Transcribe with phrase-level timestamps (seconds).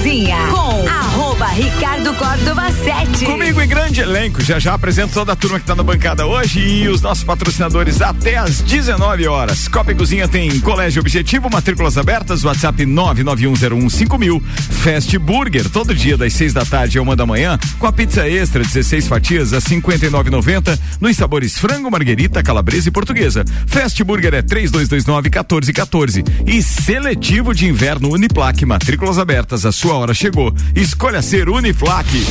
[0.00, 1.19] Cozinha com arroba
[1.54, 3.24] Ricardo Córdova 7.
[3.24, 6.60] Comigo em grande elenco, já já apresento toda a turma que está na bancada hoje
[6.60, 9.66] e os nossos patrocinadores até às 19 horas.
[9.66, 14.42] Copa e Cozinha tem Colégio Objetivo, matrículas abertas, WhatsApp 991015000.
[14.82, 18.28] Fast Burger, todo dia das 6 da tarde a uma da manhã, com a pizza
[18.28, 23.44] extra 16 fatias a 59,90 nos sabores frango, marguerita, calabresa e portuguesa.
[23.66, 30.14] Fast Burger é 3229 1414 e seletivo de inverno Uniplaque, matrículas abertas, a sua hora
[30.14, 30.54] chegou.
[30.74, 32.26] Escolha ser Uniplaque.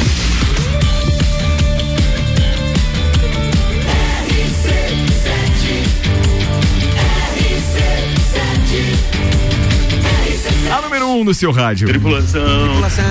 [10.72, 11.88] A número 1 um no seu rádio.
[11.88, 12.44] Tripulação.
[12.70, 13.05] Tripulação.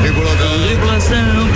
[0.00, 1.48] Tripulação.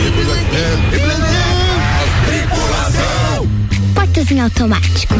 [2.28, 3.48] Tripulação.
[3.94, 5.14] Portas em automático.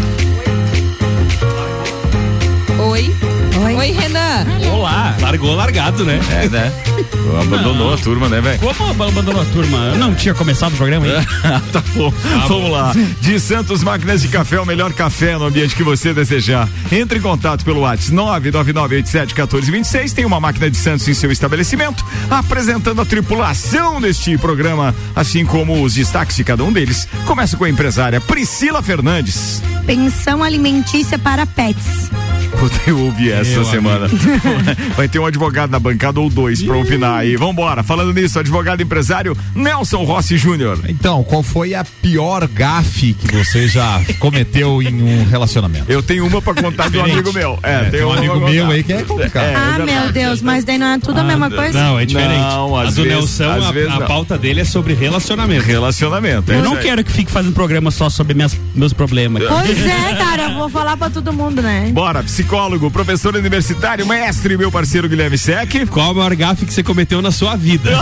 [2.78, 3.14] Oi.
[3.62, 3.74] Oi.
[3.74, 4.46] Oi, Renan.
[4.72, 5.14] Olá.
[5.20, 6.18] Largou largado, né?
[6.30, 6.72] É, né?
[7.42, 8.58] Abandonou a turma, né, velho?
[8.58, 9.78] Como abandonou a turma?
[9.92, 11.22] Eu não tinha começado o programa ainda.
[11.70, 12.10] tá bom.
[12.48, 12.92] Vamos lá.
[13.20, 16.68] De Santos Máquinas de Café, o melhor café no ambiente que você desejar.
[16.90, 20.12] Entre em contato pelo WhatsApp 999871426.
[20.12, 25.82] Tem uma máquina de Santos em seu estabelecimento, apresentando a tripulação deste programa, assim como
[25.82, 27.06] os destaques de cada um deles.
[27.26, 29.62] Começa com a empresária Priscila Fernandes.
[29.86, 32.10] Pensão alimentícia para pets.
[32.58, 34.08] Puta, eu ouvi essa Meu semana.
[34.96, 37.36] Vai ter um advogado na bancada ou dois pra opinar aí.
[37.36, 37.82] Vambora.
[37.82, 40.78] Falando nisso, advogado empresário Nelson Rossi Júnior.
[40.88, 45.90] Então, qual foi a pior gafe que você já cometeu em um relacionamento?
[45.90, 47.58] Eu tenho uma pra contar de um amigo meu.
[47.62, 49.44] É, tem um amigo meu aí que é complicado.
[49.44, 51.72] É, ah, já- meu Deus, mas daí não é tudo a mesma coisa?
[51.82, 52.40] Não, é diferente.
[52.40, 55.64] Não, a do vezes- Nelson, às vezes a, a pauta dele é sobre relacionamento.
[55.66, 56.52] Relacionamento.
[56.52, 59.42] é Eu não quero que fique fazendo programa só sobre minhas, meus problemas.
[59.46, 61.90] Pois é, cara, eu vou falar pra todo mundo, né?
[61.92, 65.86] Bora, psicólogo, professor universitário, mestre, meu parceiro Guilherme Sec.
[65.90, 67.90] Qual a maior gafe que você cometeu na sua vida?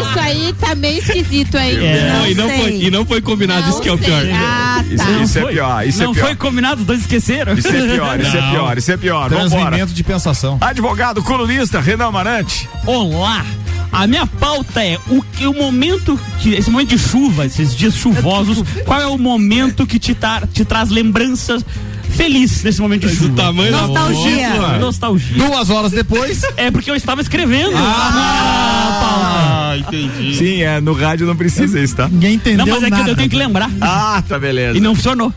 [0.00, 1.84] Isso aí tá meio esquisito aí.
[1.84, 4.22] É, Não e, não foi, e não foi combinado, Não isso que é o pior.
[4.32, 5.10] Ah, Isso, tá.
[5.10, 6.26] isso é pior, isso não é pior.
[6.26, 7.54] foi combinado, os dois esqueceram.
[7.54, 9.28] Isso é pior, isso é pior, isso é pior.
[9.30, 9.48] Vambora.
[9.50, 10.58] Transmimento de pensação.
[10.60, 12.68] Advogado, colunista, Renan Amarante.
[12.86, 13.44] Olá!
[13.92, 16.54] A minha pauta é o, que- o momento que.
[16.54, 20.16] Esse momento de chuva, esses dias chuvosos, qual é o momento que te,
[20.52, 21.64] te traz lembranças
[22.10, 23.34] felizes nesse momento de chuva?
[23.42, 24.50] tamanho da Nostalgia.
[24.50, 24.78] pauta.
[24.78, 25.36] Nostalgia.
[25.46, 26.42] Duas horas depois.
[26.56, 27.72] É porque eu estava escrevendo.
[27.76, 29.96] Ah, a pauta.
[29.96, 30.34] entendi.
[30.36, 32.08] Sim, é, no rádio não precisa isso, tá?
[32.08, 33.10] Ninguém entendeu Não, mas é que nada.
[33.10, 33.70] eu tenho que lembrar.
[33.80, 34.76] Ah, tá beleza.
[34.76, 35.32] E não funcionou.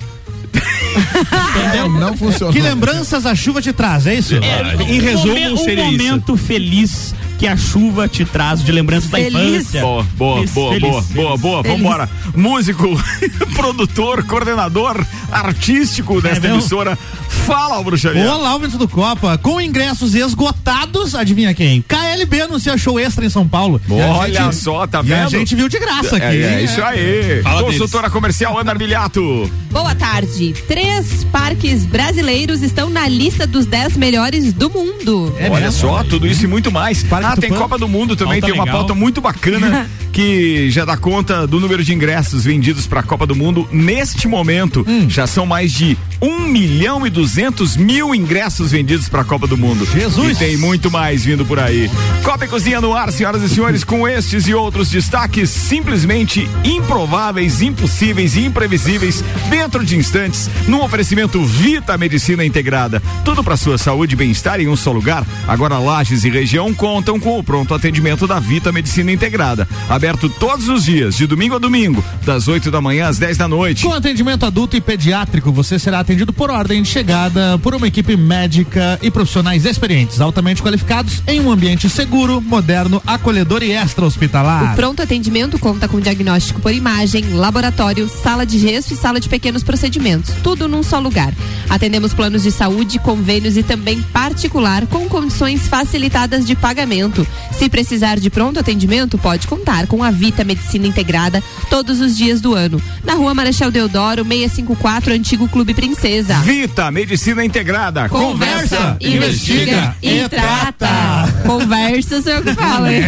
[1.74, 2.54] É, não funcionou.
[2.54, 4.36] Que lembranças a chuva te traz, é isso?
[4.36, 6.04] É, Em resumo, um seria isso.
[6.04, 9.36] momento feliz que a chuva te traz de lembranças da Feliz.
[9.64, 9.82] infância.
[9.82, 11.14] Boa, boa, Feliz, boa, feliz, boa, feliz.
[11.14, 11.62] boa, boa.
[11.64, 11.78] Feliz.
[11.78, 12.10] Vambora.
[12.34, 12.88] Músico,
[13.54, 16.56] produtor, coordenador artístico desta mesmo?
[16.60, 16.98] emissora.
[17.46, 18.32] Fala, bruxaria.
[18.32, 19.38] Olá, ouvintes do Copa.
[19.38, 21.82] Com ingressos esgotados, adivinha quem?
[21.82, 23.82] KLB anuncia show extra em São Paulo.
[23.90, 25.32] Olha gente- só, tá E a vendo?
[25.32, 26.26] gente viu de graça aqui.
[26.26, 27.42] É, é isso aí.
[27.44, 29.52] Fala Consultora comercial Ana Armiliato.
[29.70, 30.54] Boa tarde.
[30.68, 35.36] Três parques brasileiros estão na lista dos 10 melhores do mundo.
[35.38, 35.82] É Olha mesmo?
[35.82, 37.04] só, tudo isso e muito mais.
[37.04, 37.50] Parque ah, tem.
[37.50, 38.80] Copa do Mundo também, Pauta tem uma legal.
[38.80, 43.26] pauta muito bacana que já dá conta do número de ingressos vendidos para a Copa
[43.26, 43.68] do Mundo.
[43.72, 45.10] Neste momento, Hum.
[45.10, 49.58] já são mais de 1 milhão e 200 mil ingressos vendidos para a Copa do
[49.58, 49.86] Mundo.
[49.86, 50.36] Jesus!
[50.38, 51.90] E tem muito mais vindo por aí.
[52.24, 57.62] Copa e Cozinha no ar, senhoras e senhores, com estes e outros destaques simplesmente improváveis,
[57.62, 63.02] impossíveis e imprevisíveis dentro de instantes, num oferecimento Vita Medicina Integrada.
[63.26, 65.26] Tudo para sua saúde e bem-estar em um só lugar.
[65.48, 69.66] Agora Lages e região contam com o pronto atendimento da Vita Medicina Integrada.
[69.90, 73.48] Aberto todos os dias, de domingo a domingo, das 8 da manhã às 10 da
[73.48, 73.86] noite.
[73.86, 78.18] Com atendimento adulto e pediátrico, você será atendido por ordem de chegada por uma equipe
[78.18, 84.74] médica e profissionais experientes, altamente qualificados, em um ambiente seguro, moderno, acolhedor e extra-hospitalar.
[84.74, 89.30] O pronto atendimento conta com diagnóstico por imagem, laboratório, sala de gesso e sala de
[89.30, 90.34] pequenos procedimentos.
[90.44, 91.34] Tudo num só lugar.
[91.70, 97.03] Atendemos planos de saúde, convênios e também particular com condições facilitadas de pagamento.
[97.52, 102.42] Se precisar de pronto atendimento, pode contar com a Vita Medicina Integrada todos os dias
[102.42, 102.82] do ano.
[103.04, 106.40] Na rua Marechal Deodoro, 654, Antigo Clube Princesa.
[106.40, 108.10] Vita Medicina Integrada.
[108.10, 111.23] Conversa, investiga e trata.
[111.46, 112.88] Conversa, sou eu que falo.
[112.88, 113.02] hein?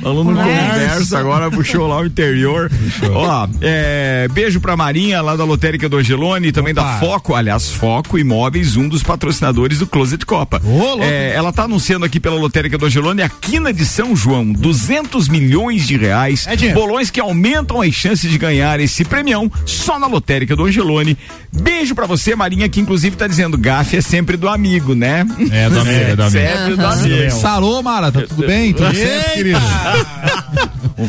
[0.00, 2.70] Falando no conversa, agora puxou lá o interior.
[3.12, 7.70] Ó, é, beijo pra Marinha, lá da Lotérica do Angelone, e também da Foco, aliás,
[7.70, 10.60] Foco Imóveis, um dos patrocinadores do Closet Copa.
[10.64, 11.02] louco.
[11.02, 15.28] É, ela tá anunciando aqui pela Lotérica do Angelone a quina de São João, 200
[15.28, 16.46] milhões de reais.
[16.46, 16.78] É dinheiro.
[16.80, 21.16] bolões que aumentam as chances de ganhar esse premião só na Lotérica do Angelone.
[21.52, 25.26] Beijo pra você, Marinha, que inclusive tá dizendo, gafe é sempre do amigo, né?
[25.50, 26.30] É, do amigo, é do amigo.
[26.50, 27.30] Sempre do amigo.
[27.54, 28.72] Alô, Mara, tá tudo bem?
[28.72, 29.60] Tudo certo, querido?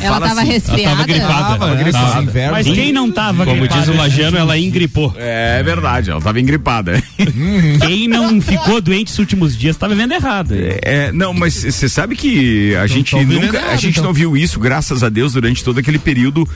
[0.01, 0.81] Ela tava resfriada.
[0.81, 1.33] Ela tava gripada.
[1.33, 2.07] Tava, Ela gripada.
[2.11, 2.23] tava.
[2.23, 2.51] Inverno.
[2.51, 5.13] Mas quem não tava Como gripado diz o Lajano, ela engripou.
[5.17, 7.01] É verdade, ela tava engripada.
[7.85, 10.53] Quem não ficou doente esses últimos dias tá vivendo errado.
[10.81, 14.05] É, não, mas você sabe que a gente nunca, a errado, gente então.
[14.05, 16.47] não viu isso, graças a Deus, durante todo aquele período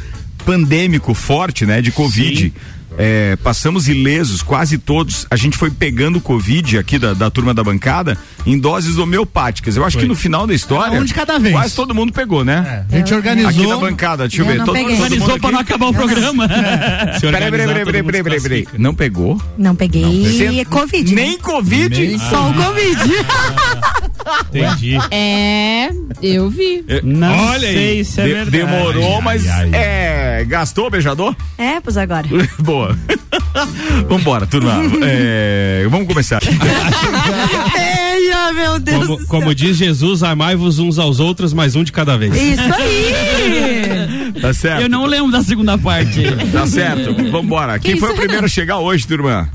[0.45, 2.53] pandêmico forte, né, de Covid.
[2.97, 5.25] É, passamos ilesos, quase todos.
[5.29, 9.75] A gente foi pegando Covid aqui da, da turma da bancada em doses homeopáticas.
[9.75, 10.99] Eu acho que no final da história.
[10.99, 11.53] Um de cada vez.
[11.53, 12.85] Quase todo mundo pegou, né?
[12.91, 13.49] A gente organizou.
[13.49, 14.57] Aqui na bancada, deixa eu, Eu ver.
[14.59, 14.91] não Todo, peguei.
[14.95, 16.47] todo mundo Organizou pra não acabar o programa.
[17.19, 18.41] Peraí, peraí, peraí, peraí, peraí, peraí, peraí.
[18.63, 18.71] classifica.
[18.77, 19.41] Não pegou?
[19.57, 21.13] Não peguei Você- é Covid.
[21.15, 21.21] né?
[21.21, 22.19] Nem Covid?
[22.19, 22.99] Só o Covid.
[24.49, 24.97] Entendi.
[25.11, 25.89] É,
[26.21, 26.83] eu vi.
[27.03, 27.73] Não Olha aí.
[27.75, 28.51] sei se é De- verdade.
[28.57, 29.69] Demorou, mas ai, ai.
[29.73, 30.45] é.
[30.47, 31.35] Gastou o beijador?
[31.57, 32.27] É, pois agora.
[32.59, 32.84] Boa.
[34.09, 34.73] Vambora, turma.
[35.03, 36.41] É, vamos começar.
[37.77, 42.17] Eia, meu Deus Como, como diz Jesus, amai-vos uns aos outros, mas um de cada
[42.17, 42.35] vez.
[42.35, 43.95] Isso aí.
[44.41, 44.81] Tá certo?
[44.81, 46.21] Eu não lembro da segunda parte.
[46.51, 47.15] Tá certo.
[47.31, 47.79] Vambora.
[47.79, 49.49] Quem Que foi o isso, primeiro a chegar hoje, turma?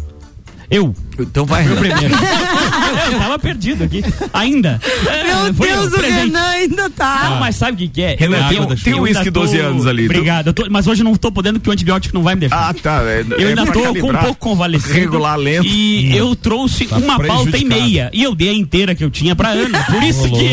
[0.71, 0.95] Eu.
[1.23, 1.65] Então vai.
[1.65, 2.15] Fui o primeiro.
[3.13, 4.03] eu tava perdido aqui.
[4.33, 4.81] Ainda.
[5.25, 6.21] Meu foi eu, Deus, o presente.
[6.27, 7.29] Renan ainda tá.
[7.31, 8.17] Não, mas sabe o que, que é?
[8.19, 10.05] Renan, Eu tem ainda- um- tem um eu ainda uísque 12 anos ali.
[10.07, 12.41] Obrigado, eu tô- mas hoje eu não tô podendo porque o antibiótico não vai me
[12.41, 12.69] deixar.
[12.71, 13.03] Ah, tá.
[13.05, 14.25] É, Eu é ainda pra tô com um calibrar.
[14.25, 14.93] pouco convalescente.
[14.93, 15.67] Regular lento.
[15.67, 18.11] E eu trouxe uma pauta e meia.
[18.13, 19.83] E eu dei a inteira que eu tinha pra Ana.
[19.91, 20.49] Por isso que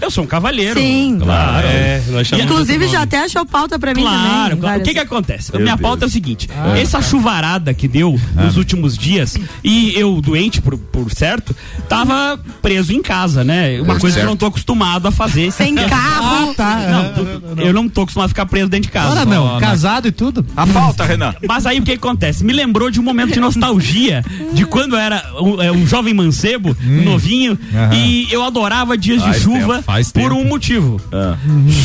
[0.00, 0.78] eu sou um cavalheiro.
[0.78, 1.18] Sim.
[1.20, 1.66] Claro.
[1.66, 2.00] É,
[2.42, 4.56] Inclusive, já até achou pauta pra mim Claro, também.
[4.58, 4.80] claro.
[4.80, 5.50] O que que acontece?
[5.50, 5.82] A Meu minha Deus.
[5.88, 6.48] pauta é o seguinte:
[6.80, 11.54] essa chuvarada que deu nos últimos dias e eu doente por, por certo,
[11.88, 13.80] tava preso em casa, né?
[13.80, 14.26] Uma É, coisa que eu certo.
[14.26, 15.50] não tô acostumado a fazer.
[15.52, 16.54] Sem carro.
[16.54, 16.76] Tá.
[16.90, 17.14] Não,
[17.54, 19.10] tu- eu não tô acostumado a ficar preso dentro de casa.
[19.12, 20.44] Ora não, casado e tudo.
[20.56, 21.34] A pauta, Renan.
[21.46, 22.44] Mas aí o que acontece?
[22.44, 26.14] Me lembrou de um momento de nostalgia de quando eu era um, é, um jovem
[26.14, 27.58] mancebo, um novinho,
[27.92, 30.34] e eu adorava dias de Faz chuva tempo, faz por tempo.
[30.40, 31.00] um motivo.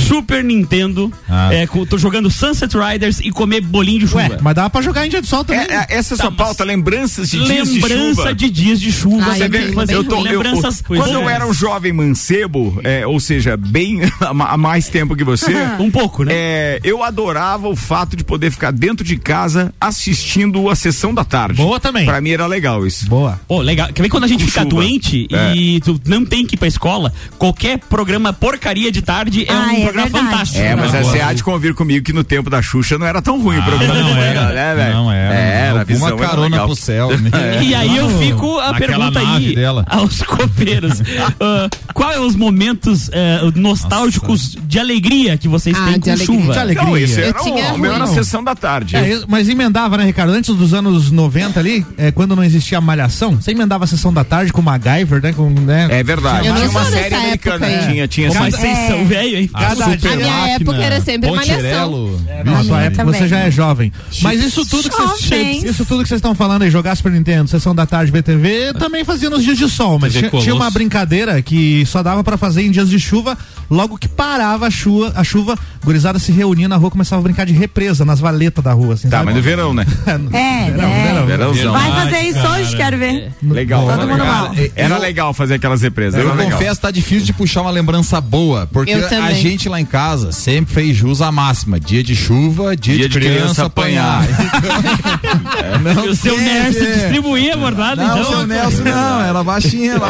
[0.07, 1.53] Super Nintendo, Ah.
[1.53, 4.21] é, tô jogando Sunset Riders e comer bolinho de chuva.
[4.21, 5.61] Ué, mas dava pra jogar em dia de sol também.
[5.63, 8.35] É, é, essa é a Tá, sua pauta, lembranças de dias de Lembrança chuva.
[8.35, 9.25] de dias de chuva.
[9.31, 12.79] Ai, Você Tem vê, eu tô, eu- lembranças eu- quando eu era um jovem mancebo,
[12.83, 16.33] é, ou seja, bem há ma- há mais tempo que você, Um pouco, né?
[16.35, 21.23] é, eu adorava o fato de poder ficar dentro de casa assistindo a sessão da
[21.23, 21.55] tarde.
[21.61, 22.05] Boa também.
[22.05, 23.07] Pra mim era legal isso.
[23.07, 23.39] Boa.
[23.47, 23.89] Pô, legal.
[23.93, 24.75] Quer ver quando a gente Com fica chuva.
[24.75, 25.55] doente É.
[25.55, 27.13] e tu não tem que ir pra escola?
[27.37, 30.11] Qualquer programa porcaria de tarde é Ah, um é programa verdade.
[30.31, 30.59] fantástico.
[30.61, 33.21] É, mas Não, você há de convir comigo que no tempo da Xuxa não era
[33.21, 33.93] tão ruim o programa.
[33.93, 34.53] não era.
[34.53, 34.93] né, velho?
[34.95, 35.33] Não era.
[35.33, 36.65] Era, a visão Alguma era carona legal.
[36.67, 37.09] pro céu.
[37.61, 39.85] E aí eu fico a Naquela pergunta aí dela.
[39.89, 41.01] aos copeiros.
[41.43, 46.09] Ah, qual é os momentos eh, nostálgicos de alegria que vocês Ah, têm de com
[46.11, 46.25] alegria.
[46.25, 46.53] chuva?
[46.53, 46.85] De alegria.
[46.87, 48.15] Não, esse era o, o meu era a ruim.
[48.15, 48.95] sessão da tarde.
[48.95, 50.31] É, mas emendava, né, Ricardo?
[50.33, 54.13] Antes dos anos 90 ali, é, quando não existia a malhação, você emendava a sessão
[54.13, 55.33] da tarde com MacGyver, né?
[55.33, 55.87] Com, né?
[55.89, 56.47] É verdade.
[56.47, 57.65] Eu não Tinha uma série americana.
[57.67, 57.87] época.
[57.91, 59.47] Tinha, tinha Pô, mas vocês são velho, hein?
[59.51, 62.19] Cada A minha época era sempre malhação.
[62.45, 63.91] Na A sua época você já é jovem.
[64.21, 65.70] Mas isso tudo que vocês.
[65.71, 69.03] Isso tudo que vocês estão falando aí, jogar Super Nintendo, sessão da tarde, VTV, também
[69.03, 72.61] fazia nos dias de sol, mas tinha, tinha uma brincadeira que só dava pra fazer
[72.63, 73.37] em dias de chuva,
[73.69, 77.45] logo que parava a chuva, a chuva, gurizada se reunia na rua, começava a brincar
[77.45, 79.25] de represa nas valetas da rua, assim, Tá, sabe?
[79.27, 79.85] mas no verão, né?
[80.33, 81.03] É, Verão, é.
[81.03, 81.25] verão.
[81.25, 81.73] Verãozão.
[81.73, 83.31] Vai fazer isso hoje, quero ver.
[83.43, 83.87] Legal.
[83.87, 84.51] Todo mundo Era- mal.
[84.75, 86.19] Era legal fazer aquelas represas.
[86.19, 86.57] Eu Era legal.
[86.57, 90.31] confesso, tá difícil de puxar uma lembrança boa, porque Eu a gente lá em casa
[90.31, 91.79] sempre fez jus à máxima.
[91.79, 94.21] Dia de chuva, dia, Dia de, de criança criança, apanhar.
[96.05, 98.29] E o seu dizer- distribuía a bordada, Não, então.
[98.31, 100.09] seu Nelson não, era baixinha lá.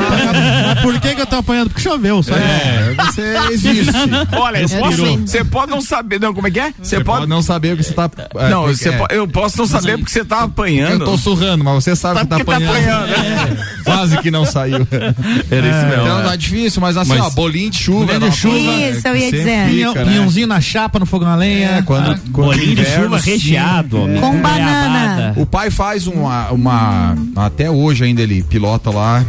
[0.67, 1.69] Mas por que que eu tô apanhando?
[1.69, 2.41] Porque choveu, só isso.
[2.43, 3.91] É, você existe.
[4.33, 5.17] Olha, posso- também.
[5.27, 6.19] você pode não saber.
[6.19, 6.73] Não, como é que é?
[6.81, 7.05] Você pode.
[7.19, 8.09] pode não saber o que você tá.
[8.35, 11.01] é, Não, porque- é, po- eu posso não saber porque você tá apanhando.
[11.01, 13.11] Eu tô surrando, mas você sabe, Sabe que tá que tá apanhando.
[13.11, 13.59] apanhando.
[13.59, 14.87] É, Quase que não saiu.
[15.51, 16.01] Era isso mesmo.
[16.03, 18.05] Então tá difícil, mas assim, Mas- ó, bolinho de chuva.
[18.05, 18.55] Bolinho de é chuva.
[18.97, 19.67] Isso, eu ia dizer.
[19.69, 20.03] Pinhão- né?
[20.05, 21.69] Pinhãozinho na chapa, no fogão a lenha.
[21.77, 23.97] É, quando, quando Bolinho de chuva recheado.
[24.19, 25.33] Com banana.
[25.41, 27.15] O pai faz uma, uma.
[27.35, 29.25] Até hoje ainda ele pilota lá.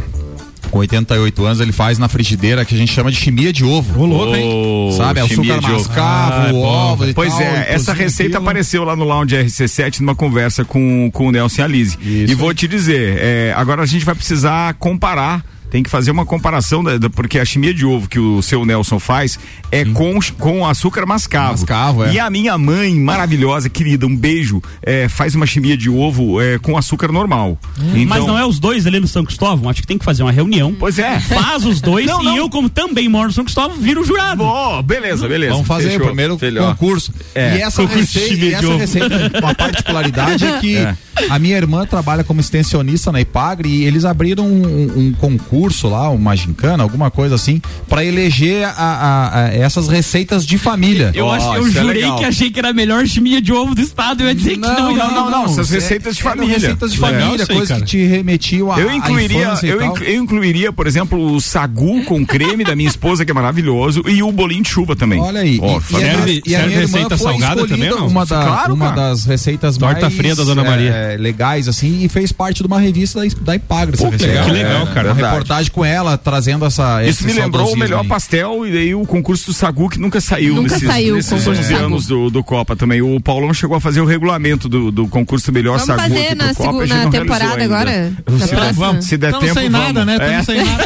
[0.69, 4.01] Com 88 anos, ele faz na frigideira que a gente chama de chimia de ovo.
[4.01, 4.91] Ô, louco, hein?
[4.97, 5.19] Sabe?
[5.19, 5.73] É açúcar de ovo.
[5.73, 8.49] mascavo, Ah, é ovo e Pois tal, é, e essa receita aquilo.
[8.49, 11.97] apareceu lá no Lounge RC7 numa conversa com, com o Nelson e a Lise.
[12.01, 12.31] Isso.
[12.31, 15.43] E vou te dizer, é, agora a gente vai precisar comparar.
[15.73, 18.63] Tem que fazer uma comparação, da- da- porque a chimia de ovo que o seu
[18.63, 19.39] Nelson faz
[19.71, 21.53] é com, com açúcar mascavo.
[21.53, 22.13] Mascavo, é.
[22.13, 26.59] E a minha mãe, maravilhosa, querida, um beijo, é, faz uma chimia de ovo é,
[26.59, 27.57] com açúcar normal.
[27.79, 29.67] Então, Mas não é os dois ali no São Cristóvão?
[29.67, 30.75] Acho que tem que fazer uma reunião.
[30.79, 31.19] Pois é.
[31.21, 32.37] Faz os dois Não, e não.
[32.37, 34.43] eu, como também moro no São Cristóvão, viro o jurado.
[34.43, 35.53] Bom, beleza, beleza.
[35.53, 36.03] Vamos fazer Fechou.
[36.03, 36.67] o primeiro Filho, ó.
[36.75, 37.11] concurso.
[37.33, 38.77] É, e essa concurso receita, chimia e de essa ovo.
[38.77, 40.95] receita, uma particularidade é que É.
[41.29, 45.87] a minha irmã trabalha como extensionista na Ipagre e eles abriram um, um concurso concurso
[45.87, 51.11] lá, uma gincana, alguma coisa assim, pra eleger a- a- a- essas receitas de família.
[51.15, 52.17] Eu, acho, eu é jurei legal.
[52.17, 54.23] que achei que era a melhor chiminha de ovo do estado.
[54.23, 54.93] Eu ia dizer que não.
[54.95, 56.55] não, não, não, essas é- receitas de eram família.
[56.59, 60.85] Receitas de É, família, coisas que te remetiam a Eu incluiria, eu, eu incluiria, por
[60.85, 64.69] exemplo, o sagu com creme da minha esposa, que é maravilhoso, e o bolinho de
[64.69, 65.19] chuva também.
[65.21, 65.59] Olha aí.
[65.61, 68.07] Ó, e, e Serve- e a serve receita foi salgada também não?
[68.07, 71.15] Uma, da- Claro, uma das receitas Torta mais fria da Dona é, Maria.
[71.19, 73.97] legais, assim, e fez parte de uma revista da, da Ipagre.
[73.97, 74.45] Pô, que legal.
[74.45, 75.07] Que legal, cara.
[75.09, 75.35] Uma Verdade.
[75.53, 77.01] Reportagem com ela, trazendo essa.
[77.03, 78.07] Isso esse me lembrou o melhor aí.
[78.07, 81.51] pastel e daí o concurso do Sagu que nunca saiu Nunca nesses, saiu nesses concurso
[81.51, 81.85] 11 do Sagu.
[81.85, 83.01] anos do, do Copa também.
[83.01, 86.35] O Paulão chegou a fazer o regulamento do, do concurso melhor Vamos Sagu fazer aqui
[86.35, 88.13] pro na Copa, segunda temporada agora?
[88.29, 89.01] Na Se- próxima?
[89.01, 89.87] Se der Tamo tempo, sem vamos.
[89.93, 90.17] nada, né?
[90.19, 90.43] É.
[90.43, 90.83] sem nada.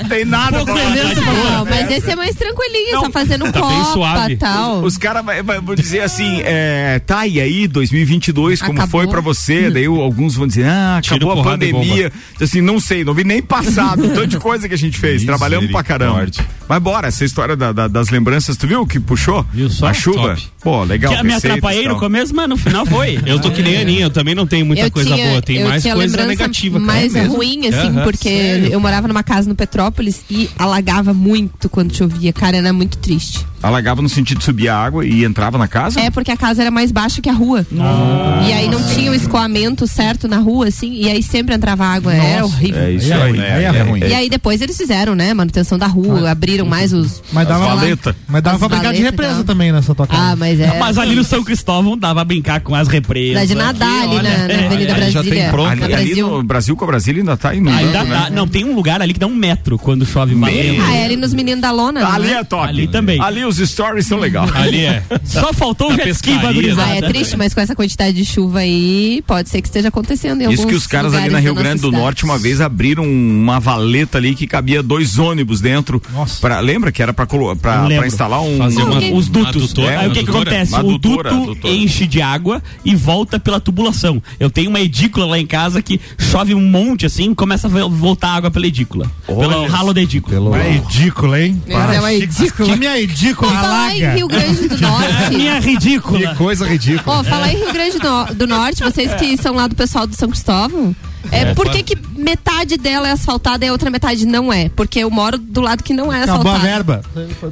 [0.00, 4.32] tem, tem nada pra Não, mas esse é mais tranquilinho, só fazendo tá copa suave.
[4.32, 4.82] e tal.
[4.82, 5.24] Os caras
[5.64, 9.00] vão dizer assim, é, tá, e aí, 2022, como Acabou.
[9.00, 9.70] foi pra você?
[9.70, 12.12] Daí alguns vão dizer, ah, acabou a pandemia.
[12.40, 15.70] Assim, não sei, não vi nem passado, tanto de coisa que a gente fez, trabalhamos
[15.70, 16.26] pra caramba.
[16.68, 19.44] Mas bora, essa história da- da- das lembranças, tu viu que puxou?
[19.52, 19.88] Viu só?
[19.88, 20.36] A chuva?
[20.36, 20.48] Top.
[20.62, 21.14] Pô, legal.
[21.16, 23.18] Que me atrapalhei no começo, mas no final foi.
[23.26, 25.42] Eu tô que nem a Aninha, eu também não tenho muita eu coisa tinha, boa,
[25.42, 26.78] tem eu mais tinha coisa lembrança negativa.
[26.78, 26.86] cara.
[26.86, 27.36] mais É mesmo?
[27.36, 28.02] ruim, assim, Aham.
[28.04, 28.68] porque Sério?
[28.72, 32.32] eu morava numa casa no Petrópolis e alagava muito quando chovia.
[32.32, 33.44] Cara, era muito triste.
[33.62, 36.00] Alagava no sentido de subir a água e entrava na casa?
[36.00, 37.66] É porque a casa era mais baixa que a rua.
[37.70, 42.12] E aí não tinha o escoamento certo na rua, assim, e aí sempre entrava água.
[42.14, 42.80] Era horrível.
[42.82, 43.30] É isso Aí é aí.
[43.30, 44.00] ruim, aí é ruim.
[44.00, 45.34] E aí depois eles fizeram, né?
[45.34, 47.22] Manutenção da rua, abriram mais os.
[47.32, 48.16] Mas dava, As valeta.
[48.28, 50.32] mas dava As pra brincar de valeta represa também nessa tua casa.
[50.32, 50.78] Ah, mas é.
[50.78, 53.34] Mas ali no São Cristóvão dava pra brincar com as represas.
[53.40, 55.50] Dá de nadar ali na, na Avenida aí já tem Brasília.
[55.50, 55.70] pronto.
[55.70, 56.28] Ali, ali Brasil.
[56.30, 58.10] no Brasil com a Brasília ainda tá inundando, Ainda né?
[58.10, 58.30] dá.
[58.30, 60.36] Não, tem um lugar ali que dá um metro quando chove.
[60.44, 62.06] Ah, é ali nos meninos da lona.
[62.06, 62.34] Ali é?
[62.38, 62.68] é top.
[62.68, 63.20] Ali também.
[63.20, 64.50] Ali os stories são legais.
[64.56, 65.02] Ali é.
[65.24, 66.30] Só faltou o jet ski.
[66.78, 70.42] Ah, é triste, mas com essa quantidade de chuva aí, pode ser que esteja acontecendo
[70.42, 72.02] em Isso que os caras ali na Rio Grande do cidade.
[72.02, 76.00] Norte uma vez abriram uma valeta ali que cabia dois ônibus dentro.
[76.12, 76.40] Nossa.
[76.40, 78.58] Pra, lembra que era pra, colo- pra, pra instalar um.
[78.58, 79.48] Fazer uma, Os dutos.
[79.64, 80.72] adutora, É, Aí o que, que acontece?
[80.72, 81.74] Uma o duto adutora.
[81.74, 84.22] enche de água e volta pela tubulação.
[84.38, 87.88] Eu tenho uma edícula lá em casa que chove um monte assim, começa a vo-
[87.90, 89.10] voltar água pela edícula.
[89.26, 90.34] pelo ralo da edícula.
[90.34, 90.54] Pelo...
[90.54, 91.62] É ridículo, hein?
[91.66, 92.68] É uma edícula.
[92.70, 94.14] Que minha edícula Ó, falar em.
[94.14, 95.30] Rio Grande do Norte.
[95.30, 96.34] Minha ridícula.
[96.34, 97.18] coisa ridícula.
[97.18, 100.14] Ó, falar em Rio Grande do, do Norte, vocês que são lá do pessoal do
[100.14, 100.94] São Cristóvão.
[101.30, 104.68] É, por que, que metade dela é asfaltada e a outra metade não é?
[104.68, 106.62] Porque eu moro do lado que não é Acabou a asfaltado.
[106.74, 107.02] verba.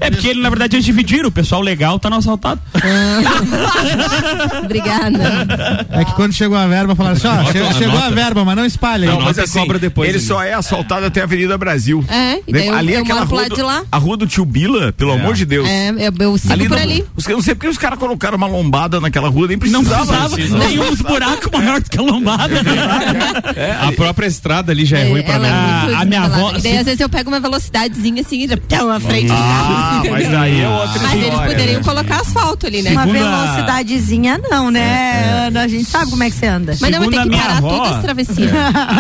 [0.01, 1.29] É porque ele, na verdade, eles dividiram.
[1.29, 2.61] O pessoal legal tá no assaltado.
[4.65, 5.87] Obrigada.
[5.91, 8.57] É que quando chegou a verba, falaram assim: ó, Anota, che- chegou a verba, mas
[8.57, 9.11] não espalha.
[9.11, 9.25] Não, aí.
[9.25, 10.27] mas assim, cobra depois ele ali.
[10.27, 12.05] só é asfaltado até a Avenida Brasil.
[12.09, 13.83] É, e daí eu- ali é eu aquela moro pro rua lado do- de lá.
[13.91, 15.69] A rua do tio Bila, pelo amor de Deus.
[15.69, 17.05] É, eu, eu sigo por não- ali.
[17.17, 20.29] Os, eu não sei porque os caras colocaram uma lombada naquela rua, nem Não precisava.
[20.31, 20.65] precisava.
[20.67, 22.55] Tem uns buracos maiores do que a lombada.
[23.81, 26.59] A própria estrada ali já é, ruim pra ela é muito a minha avó- desnivelada.
[26.59, 29.31] E daí, às vezes, eu pego uma velocidadezinha assim e já tão à frente.
[29.31, 30.39] Ah, do carro, mas entendeu?
[30.41, 31.85] daí é outra Mas eles poderiam né?
[31.85, 32.91] colocar asfalto ali, né?
[32.91, 35.63] Uma velocidadezinha não, né, Ana?
[35.63, 36.77] A gente sabe como é que você anda.
[36.81, 38.51] Mas não vai ter que parar avó, todas as travessias.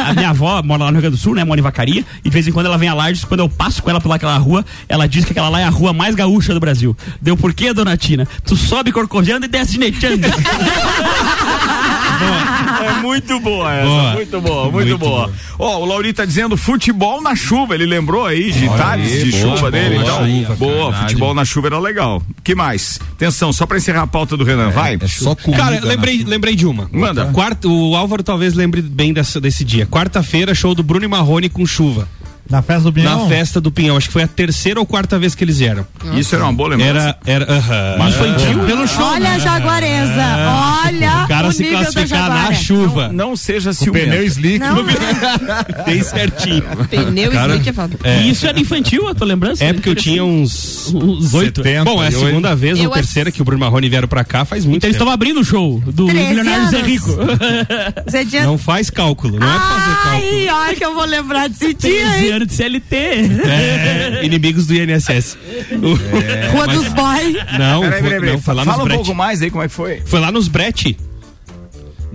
[0.09, 1.45] A minha avó mora lá no Rio Grande do Sul, né?
[1.45, 2.05] Mora em Vacaria.
[2.25, 3.25] E de vez em quando ela vem a Lages.
[3.25, 5.93] Quando eu passo com ela pelaquela rua, ela diz que aquela lá é a rua
[5.93, 6.97] mais gaúcha do Brasil.
[7.21, 8.27] Deu por quê, dona Tina?
[8.45, 10.29] Tu sobe corcojando e desce neteando.
[12.89, 14.13] É muito boa essa, Boa.
[14.13, 15.31] muito boa, muito, Muito boa.
[15.59, 19.33] Ó, o Lauri tá dizendo futebol na chuva, ele lembrou aí de tardes aí, de
[19.43, 20.27] boa, chuva dele e boa, tal.
[20.27, 22.23] chuva, boa, futebol na chuva era legal.
[22.45, 22.99] que mais?
[23.13, 24.97] Atenção, só pra encerrar a pauta do Renan, vai.
[25.01, 25.63] É só comida.
[25.63, 26.89] Cara, lembrei, lembrei de uma.
[26.93, 27.27] Manda.
[27.27, 29.87] Quarta, o Álvaro talvez lembre bem dessa, desse dia.
[29.87, 32.09] Quarta-feira, show do Bruno e Marrone com chuva.
[32.51, 33.23] Na festa do Pinhão.
[33.25, 33.97] Na festa do Pinhão.
[33.97, 35.87] Acho que foi a terceira ou quarta vez que eles vieram.
[36.15, 37.17] Isso era uma boa lembrança.
[37.27, 37.45] Era.
[37.45, 37.97] era aham.
[37.99, 38.59] Mas foi infantil?
[38.65, 39.05] pelo show.
[39.05, 40.25] Olha a jaguareza.
[40.85, 43.09] Olha O cara o se classificar na chuva.
[43.13, 44.25] Não seja O pneu ciumento.
[44.25, 44.59] slick.
[44.61, 44.77] Não,
[45.85, 46.63] Bem certinho.
[46.89, 47.97] Pneu Cara, e slick é foda.
[48.05, 48.23] É.
[48.23, 49.65] E isso era infantil, a tua lembrança?
[49.65, 50.93] É porque eu tinha uns.
[50.95, 51.63] Uns oito.
[51.63, 51.85] 70.
[51.85, 54.65] Bom, é a segunda vez ou terceira que o Bruno Marrone vieram pra cá faz
[54.65, 55.05] muito Então eles tempo.
[55.05, 56.81] estavam abrindo o show do 13 Milionário Zé.
[56.83, 57.17] Rico.
[58.31, 58.43] Tinha...
[58.45, 60.33] Não faz cálculo, não é fazer cálculo.
[60.33, 62.38] Ai, olha que eu vou lembrar desse dia, 13 hein?
[62.47, 62.97] De CLT.
[62.97, 65.37] É, inimigos do INSS.
[65.73, 65.95] O-
[66.53, 67.35] Rua mas- dos Boys.
[67.59, 68.33] Não, Peraí, peraí, peraí.
[68.33, 68.99] não, foi lá Fala nos um brete.
[69.05, 70.03] pouco mais aí como é que foi.
[70.05, 70.97] Foi lá nos brete.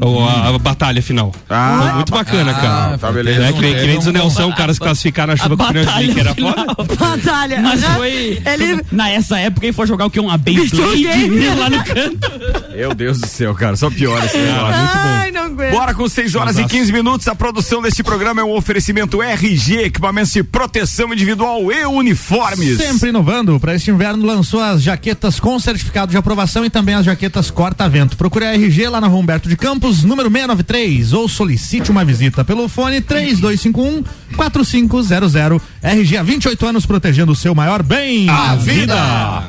[0.01, 1.31] Ou a, a batalha final.
[1.49, 2.97] Ah, foi muito bacana, cara.
[2.97, 3.43] tá, beleza.
[3.45, 5.63] É, que, nem- que nem diz o Nelson, o cara se classificar na chuva com
[5.63, 6.65] o slick era foda.
[6.99, 7.61] Batalha.
[7.61, 7.95] Mas Aham.
[7.95, 8.41] foi.
[8.45, 8.81] Ele...
[8.91, 10.19] Nessa época ele foi jogar o que?
[10.19, 10.37] Uma.
[10.37, 12.31] Beyblade lá no canto.
[12.75, 14.73] Meu Deus do céu, cara, só piora esse negócio.
[14.73, 15.71] Ai, não aguento.
[15.71, 17.27] Bora com 6 horas e 15 minutos.
[17.27, 22.77] A produção deste programa é um oferecimento RG, equipamentos de proteção individual e uniformes.
[22.77, 27.05] Sempre inovando, para este inverno lançou as jaquetas com certificado de aprovação e também as
[27.05, 28.17] jaquetas corta-vento.
[28.17, 32.45] Procure a RG lá na Rua Humberto de Campos, número 693, ou solicite uma visita
[32.45, 34.01] pelo fone 3251
[34.33, 35.33] 4500.
[35.81, 38.95] RG há 28 anos protegendo o seu maior bem, A vida.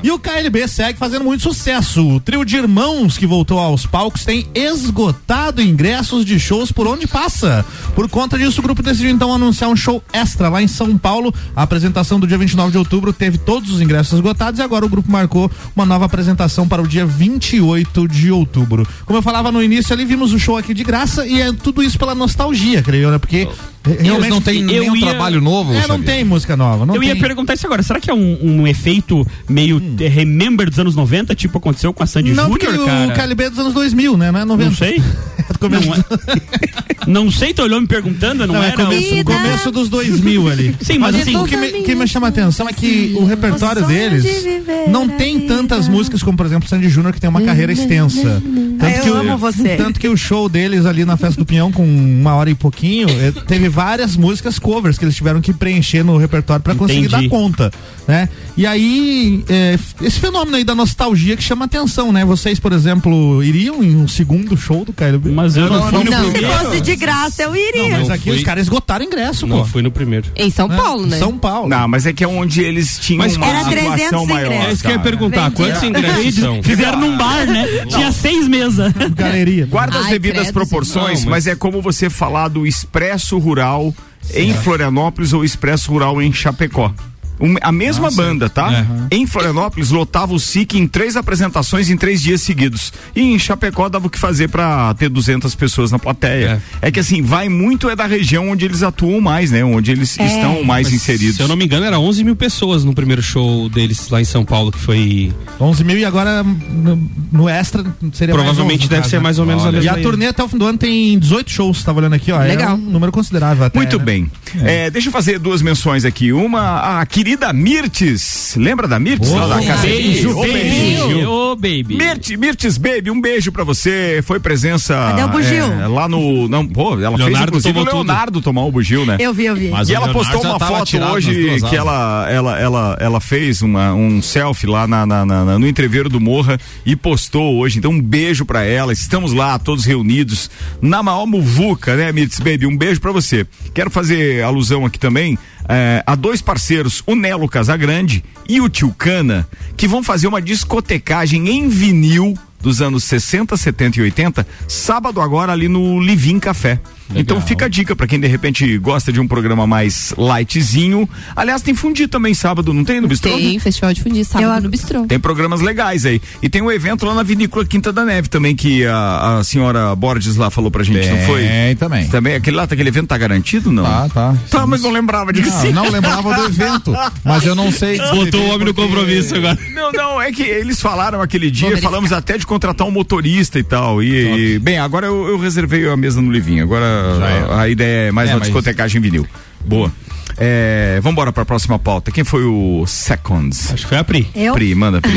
[0.03, 2.07] E o KLB segue fazendo muito sucesso.
[2.07, 7.07] O trio de irmãos que voltou aos palcos tem esgotado ingressos de shows por onde
[7.07, 7.65] passa.
[7.95, 11.33] Por conta disso, o grupo decidiu então anunciar um show extra lá em São Paulo.
[11.55, 14.89] A apresentação do dia 29 de outubro teve todos os ingressos esgotados e agora o
[14.89, 18.87] grupo marcou uma nova apresentação para o dia 28 de outubro.
[19.05, 21.83] Como eu falava no início, ali vimos o show aqui de graça e é tudo
[21.83, 23.19] isso pela nostalgia, creio, né?
[23.19, 23.49] Porque
[23.87, 25.73] Eles não eu nenhum ia- trabalho novo.
[25.73, 26.05] é, não Xavier.
[26.05, 26.87] tem música nova.
[26.95, 27.21] Eu ia tem.
[27.21, 27.83] perguntar isso agora.
[27.83, 32.03] Será que é um, um efeito meio eh, remember dos anos 90, tipo aconteceu com
[32.03, 33.13] a Sandy Não, porque Júnior, o cara?
[33.13, 34.33] KLB é dos anos 2000, né?
[34.33, 34.71] Não é 90.
[34.71, 35.03] Não sei.
[35.69, 38.77] Começo, Não, é- não sei, tu olhou me perguntando, não, Não, é era?
[38.77, 39.25] começo, Vida.
[39.33, 40.75] começo dos 2000 ali.
[40.81, 43.83] Sim, mas assim- o que me, que me chama a atenção é que o repertório
[43.83, 47.29] O sonho deles de não tem tantas músicas como, por exemplo, Sandy Júnior, que tem
[47.31, 48.43] uma carreira extensa.
[48.81, 49.77] Ah, eu que o, amo você.
[49.77, 53.09] Tanto que o show deles ali na Festa do Pinhão, com uma hora e pouquinho,
[53.09, 57.27] eh, teve várias músicas covers que eles tiveram que preencher no repertório para conseguir dar
[57.29, 57.71] conta,
[58.07, 58.29] né?
[58.57, 62.25] E aí, eh, esse fenômeno aí da nostalgia que chama atenção, né?
[62.25, 65.31] Vocês, por exemplo, iriam em um segundo show do KLB?
[65.33, 66.59] Mas eu não, fui no Não, se primeiro.
[66.61, 67.99] fosse de graça, eu iria.
[67.99, 68.37] Mas aqui fui.
[68.37, 69.65] os caras esgotaram ingresso, Não, pô.
[69.65, 70.27] fui no primeiro.
[70.37, 70.77] Em São né?
[70.77, 71.19] Paulo, né?
[71.19, 71.69] São Paulo.
[71.69, 74.47] Não, mas é que é onde eles tinham Mas uma Era atuação 300 maior.
[74.47, 74.69] ingressos.
[74.69, 75.47] É isso que eu ia perguntar.
[75.51, 75.57] Entendi.
[75.71, 76.63] Quantos ingressos são?
[76.63, 77.67] Fizeram num bar, né?
[77.89, 78.93] Tinha seis mesas.
[79.17, 79.67] Galeria.
[79.67, 81.45] Guarda as devidas credo, proporções, não, mas...
[81.45, 83.93] mas- é como você falar do Expresso Rural
[84.33, 86.93] em Florianópolis ou Expresso Rural em Chapecó.
[87.41, 88.87] Um- a mesma banda, tá?
[89.11, 92.93] Em Florianópolis lotava o SIC em três apresentações em três dias seguidos.
[93.15, 96.63] E em Chapecó dava o que fazer pra ter 200 pessoas na plateia.
[96.81, 96.91] É.
[96.91, 99.65] que assim, vai muito é da região onde eles atuam mais, né?
[99.65, 100.25] Onde eles É.
[100.27, 101.37] estão mais inseridos.
[101.37, 104.25] Se eu não me engano, era 11 mil pessoas no primeiro show deles lá em
[104.25, 105.33] São Paulo, que foi.
[105.61, 109.17] 11 mil e agora no, no extra seria Provavelmente mais 11, no deve caso, ser
[109.17, 109.23] né?
[109.23, 109.93] mais ou menos a E mesma.
[109.93, 112.39] a turnê até o fim do ano tem 18 shows, tava olhando aqui, ó.
[112.39, 112.71] Legal.
[112.71, 113.77] É um número considerável até.
[113.77, 114.05] Muito né?
[114.05, 114.31] bem.
[114.63, 116.33] É, deixa eu fazer duas menções aqui.
[116.33, 118.55] Uma, a querida Mirtes.
[118.57, 119.31] Lembra da Mirtes?
[119.31, 119.83] Lá da casa?
[119.83, 121.29] Beijo, Ô, beijo.
[121.31, 121.97] Ô, baby.
[121.97, 124.21] Mirtes, Mirtes Baby, um beijo pra você.
[124.25, 124.95] Foi presença.
[124.95, 125.65] Cadê o bugio?
[125.65, 126.49] é, lá no.
[126.49, 128.07] Não, pô, ela fez Leonardo inclusive o tomou tudo.
[128.07, 129.17] Leonardo tomar o bugio, né?
[129.19, 129.69] Eu vi, eu vi.
[129.69, 133.93] Mas e ela Leonardo postou uma foto hoje que ela, ela, ela, ela fez uma,
[133.95, 137.79] um selfie lá na, na- na- na- no entreveiro do Morra e postou hoje.
[137.79, 138.93] Então, um beijo pra ela.
[138.93, 142.67] Estamos lá, todos reunidos na maior muvuca, né, Mirtz Baby?
[142.67, 143.47] Um beijo pra você.
[143.73, 148.93] Quero fazer alusão aqui também eh, a dois parceiros, o Nelo Casagrande e o Tio
[148.93, 155.21] Cana, que vão fazer uma discotecagem em vinil dos anos 60, 70 e 80, sábado
[155.21, 156.81] agora ali no Livim Café.
[157.15, 161.09] Então fica a dica pra quem de repente gosta de um programa mais lightzinho.
[161.35, 163.31] Aliás, tem fundir também sábado, não tem no bistrô?
[163.37, 165.05] Tem festival de fundir sábado Eu- no bistrô.
[165.07, 166.21] Tem programas legais aí.
[166.43, 169.95] E tem um evento lá na Vinícola Quinta da Neve também, que a, a senhora
[169.95, 171.43] Borges lá falou pra gente, não foi?
[171.47, 172.09] Tem também.
[172.09, 173.85] Também, aquele lá, aquele evento tá garantido, não?
[173.85, 174.37] Tá, tá.
[174.51, 175.51] Tá, mas não lembrava disso.
[175.73, 176.93] Não, não lembrava do evento,
[177.25, 177.99] mas eu não sei.
[177.99, 179.59] Botou o homem no compromisso agora.
[179.75, 183.63] Não, não, é que eles falaram aquele dia, falamos até de contratar um motorista e
[183.63, 184.03] tal.
[184.03, 186.63] E, e- bem, agora eu, eu reservei a mesa no Livinho.
[186.63, 189.27] Agora a, a ideia é mais É, uma discotecagem vinil.
[189.61, 189.91] Boa.
[190.39, 192.11] É, vamos embora pra próxima pauta.
[192.11, 193.73] Quem foi o Seconds?
[193.73, 194.29] Acho que foi a Pri.
[194.35, 194.55] Eu?
[194.55, 195.13] Pri, manda, Pri.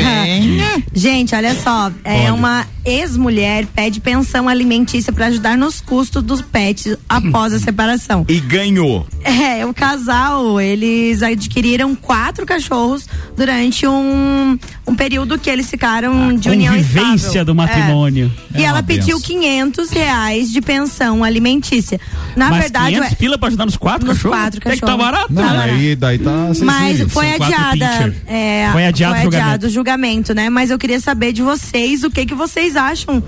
[0.94, 2.34] Gente, olha só, é Olha.
[2.34, 8.24] uma ex-mulher pede pensão alimentícia para ajudar nos custos dos pets após a separação.
[8.28, 9.06] E ganhou.
[9.22, 16.48] É, o casal, eles adquiriram quatro cachorros durante um, um período que eles ficaram de
[16.48, 17.44] união Convivência estável.
[17.44, 18.32] do matrimônio.
[18.54, 18.60] É.
[18.60, 19.20] E É ela uma pediu benção.
[19.20, 22.00] 500 reais de pensão alimentícia.
[22.36, 24.38] Na Mas verdade, 500 é- pila pra ajudar nos quatro Nos cachorros?
[24.38, 25.04] quatro É que tá cachorros.
[25.12, 25.32] Barato.
[25.32, 26.30] Não, Tá aí daí tá.
[26.62, 28.14] Mas foi adiada.
[28.26, 29.68] é, Foi adiado o julgamento.
[29.68, 30.48] julgamento, né?
[30.50, 33.22] Mas eu queria saber de vocês o que que vocês acham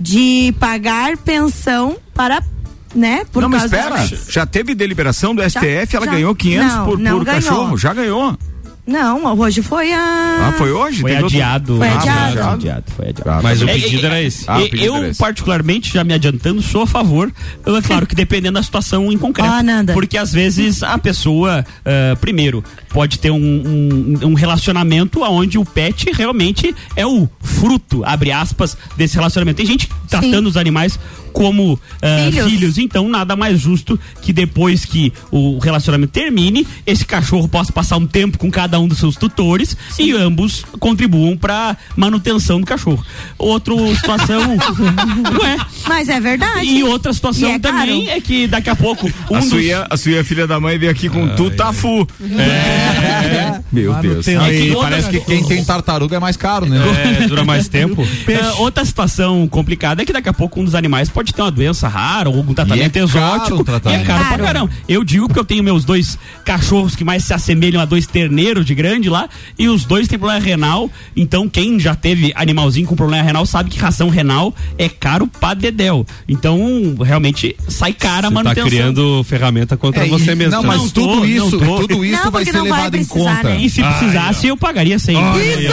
[0.00, 2.42] de pagar pensão para,
[2.94, 3.22] né?
[3.32, 4.20] Por não, mas causa espera.
[4.28, 6.12] Já teve deliberação do STF, ela já.
[6.12, 7.40] ganhou 500 Não, por, não por ganhou.
[7.42, 7.78] cachorro.
[7.78, 8.38] Já ganhou.
[8.86, 9.98] Não, hoje foi a.
[10.48, 11.00] Ah, foi hoje?
[11.00, 11.76] Foi Teve outro- adiado.
[11.76, 12.32] Foi Ah, adiado.
[12.32, 12.84] foi adiado.
[12.96, 13.30] Foi adiado.
[13.30, 13.80] Ah, Mas o bem.
[13.80, 14.44] pedido era esse.
[14.46, 15.18] Ah, o E- pedido era eu, esse.
[15.18, 17.32] particularmente, já me adiantando, sou a favor.
[17.66, 19.50] É claro que dependendo da situação em concreto.
[19.50, 19.92] Ah, Nanda.
[19.92, 25.64] Porque às vezes a pessoa, ah, primeiro, pode ter um, um, um relacionamento onde o
[25.64, 29.56] pet realmente é o fruto, abre aspas, desse relacionamento.
[29.56, 30.96] Tem gente tratando os animais
[31.36, 32.50] como ah, Filhos.
[32.50, 32.78] filhos.
[32.78, 38.06] Então, nada mais justo que depois que o relacionamento termine, esse cachorro possa passar um
[38.06, 43.04] tempo com cada um dos seus tutores e ambos contribuam para manutenção do cachorro.
[43.36, 44.56] Outra situação,
[45.30, 45.58] não é?
[45.86, 46.66] Mas é verdade.
[46.66, 48.16] E outra situação E é também caro.
[48.16, 50.90] é que daqui a pouco um a, dos Suia, a Suia, filha da mãe, veio
[50.90, 52.08] aqui com tutafu.
[52.22, 53.60] É.
[53.70, 54.26] Meu Lá no Deus.
[54.26, 56.78] É que E outra- parece que quem tem tartaruga é mais caro, né?
[57.22, 58.06] É, dura mais tempo.
[58.38, 61.50] Ah, outra situação complicada é que daqui a pouco um dos animais pode ter uma
[61.50, 63.64] doença rara ou algum tratamento E é exótico.
[63.64, 64.00] tratamento.
[64.00, 64.44] E é caro pra Caro.
[64.44, 64.70] caramba.
[64.88, 68.64] Eu digo que eu tenho meus dois cachorros que mais se assemelham a dois terneiros
[68.66, 70.90] de grande lá e os dois têm problema renal.
[71.16, 75.54] Então quem já teve animalzinho com problema renal sabe que ração renal é caro pra
[75.54, 76.06] dedéu.
[76.28, 78.68] Então realmente sai cara a Você tá manutenção.
[78.70, 80.52] criando ferramenta contra É, você e- mesmo.
[80.52, 81.76] Não, mas Não tô, tudo não isso, tô.
[81.80, 83.42] tudo isso Não, vai porque ser não vai levado em conta.
[83.44, 83.60] né?
[83.60, 85.16] E se precisasse, eu pagaria sem.
[85.16, 85.72] Isso!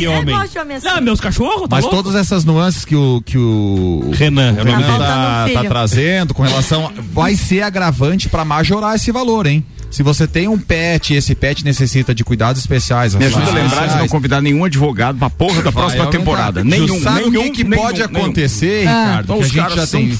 [0.00, 0.34] Eu homem.
[0.36, 0.88] gosto de homem assim.
[0.88, 1.96] Não, meus cachorros, tá Mas louco?
[2.02, 5.62] todas essas nuances que o que o Renan, é o nome Renan faltando tá, filho.
[5.62, 9.64] tá trazendo com relação vai ser agravante para majorar esse valor, hein?
[9.90, 13.54] Se você tem um pet e esse pet necessita de cuidados especiais, Me ajuda a
[13.54, 16.64] lembrar de não convidar nenhum advogado pra porra da próxima temporada.
[16.64, 17.40] Nenhum, sabe nenhum.
[17.40, 18.22] o que, que nenhum, pode nenhum.
[18.24, 19.22] acontecer, Ricardo?
[19.24, 20.18] Então que a gente já são- tem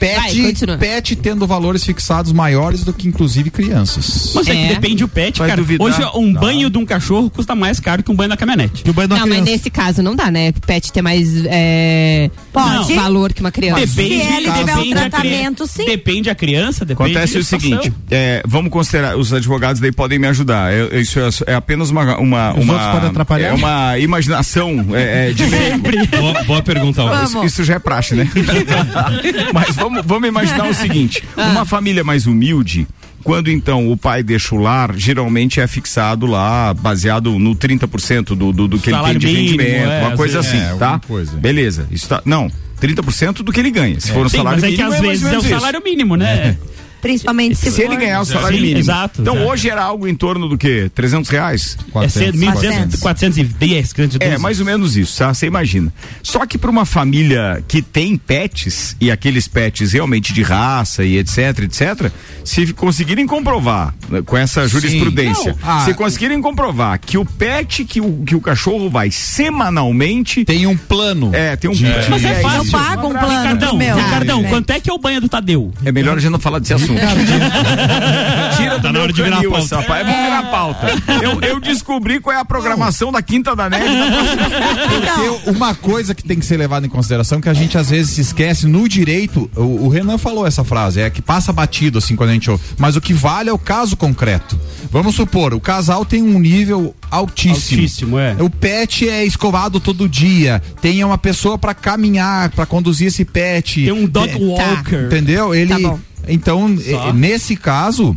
[0.00, 0.76] pet, continua.
[0.78, 4.32] pet tendo valores fixados maiores do que inclusive crianças.
[4.34, 4.68] Mas é, que É.
[4.74, 5.60] depende do pet, Vai cara.
[5.60, 5.86] duvidar?
[5.86, 8.82] Hoje um banho de um cachorro custa mais caro que um banho da caminhonete.
[8.82, 9.44] Que o banho Não, mas criança.
[9.50, 10.52] nesse caso não dá, né?
[10.66, 12.94] Pet ter mais é, Pode.
[12.94, 13.80] valor que uma criança.
[13.86, 15.84] Depende, Se ele tiver um tratamento, sim.
[15.84, 20.18] Depende a criança, depende Acontece da o seguinte, é, vamos considerar, os advogados daí podem
[20.18, 20.72] me ajudar.
[20.72, 23.48] Eu- isso é, é apenas uma uma Os uma, outros podem atrapalhar?
[23.48, 25.78] é uma imaginação é, é, de leigo.
[26.18, 27.02] Boa, boa pergunta.
[27.24, 28.28] Isso, isso já é praxe, né?
[29.52, 32.86] Mas vamos, vamos imaginar o seguinte: uma família mais humilde.
[33.22, 38.50] Quando então o pai deixa o lar, geralmente é fixado lá, baseado no 30% do,
[38.50, 40.98] do, do que ele tem de mínimo, rendimento, é, uma coisa assim, É, tá?
[41.06, 41.36] coisa.
[41.36, 42.22] Beleza, isso tá.
[42.24, 42.50] Não,
[42.80, 44.00] 30% do que ele ganha.
[44.00, 45.82] Se for o Sim, salário mas é que mínimo, às é vezes é o salário
[45.84, 46.56] mínimo, né?
[47.00, 48.80] Principalmente se, Se ele ganhar o salário Sim, mínimo.
[48.80, 49.50] exato, então exato.
[49.50, 50.90] hoje era algo em torno do quê?
[50.94, 51.76] 300 reais?
[52.02, 53.00] É cedo, 400.
[53.00, 54.18] 410, 412.
[54.34, 55.32] É, mais ou menos isso, tá?
[55.32, 55.92] Você imagina.
[56.22, 61.18] Só que para uma família que tem pets, e aqueles pets realmente de raça e
[61.18, 62.12] etc, etc,
[62.44, 67.84] se conseguirem comprovar, né, com essa jurisprudência, Não, ah, se conseguirem comprovar que o pet
[67.84, 70.44] que o, que o cachorro vai semanalmente.
[70.44, 71.30] Tem um plano.
[71.34, 72.64] É, tem um de- Mas é fácil.
[72.64, 73.96] Eu pago um plano Ricardão, meu.
[73.96, 74.48] Ricardão, É.
[74.48, 75.72] quanto é que é o banho do Tadeu?
[75.84, 76.89] É melhor a gente não falar desse assunto.
[78.56, 79.58] Tira do Tá na hora de virar a pauta.
[79.58, 80.86] essa pa- É bom virar a pauta.
[81.22, 83.84] Eu, eu descobri qual é a programação da Quinta da Neve.
[83.84, 84.50] da próxima-
[84.88, 88.12] Porque uma coisa que tem que ser levada em consideração que a gente às vezes
[88.14, 92.16] se esquece no direito, o, o Renan falou essa frase, é que passa batido assim
[92.16, 94.58] quando a gente ouve, mas o que vale é o caso concreto.
[94.90, 97.80] Vamos supor, o casal tem um nível altíssimo.
[97.80, 98.36] Altíssimo, é.
[98.40, 103.84] O pet é escovado todo dia, tem uma pessoa pra caminhar, pra conduzir esse pet.
[103.84, 105.06] Tem um dog Tem- walker.
[105.06, 105.54] Entendeu?
[105.54, 105.98] Ele Tá bom.
[106.28, 107.12] Então, Só.
[107.12, 108.16] nesse caso,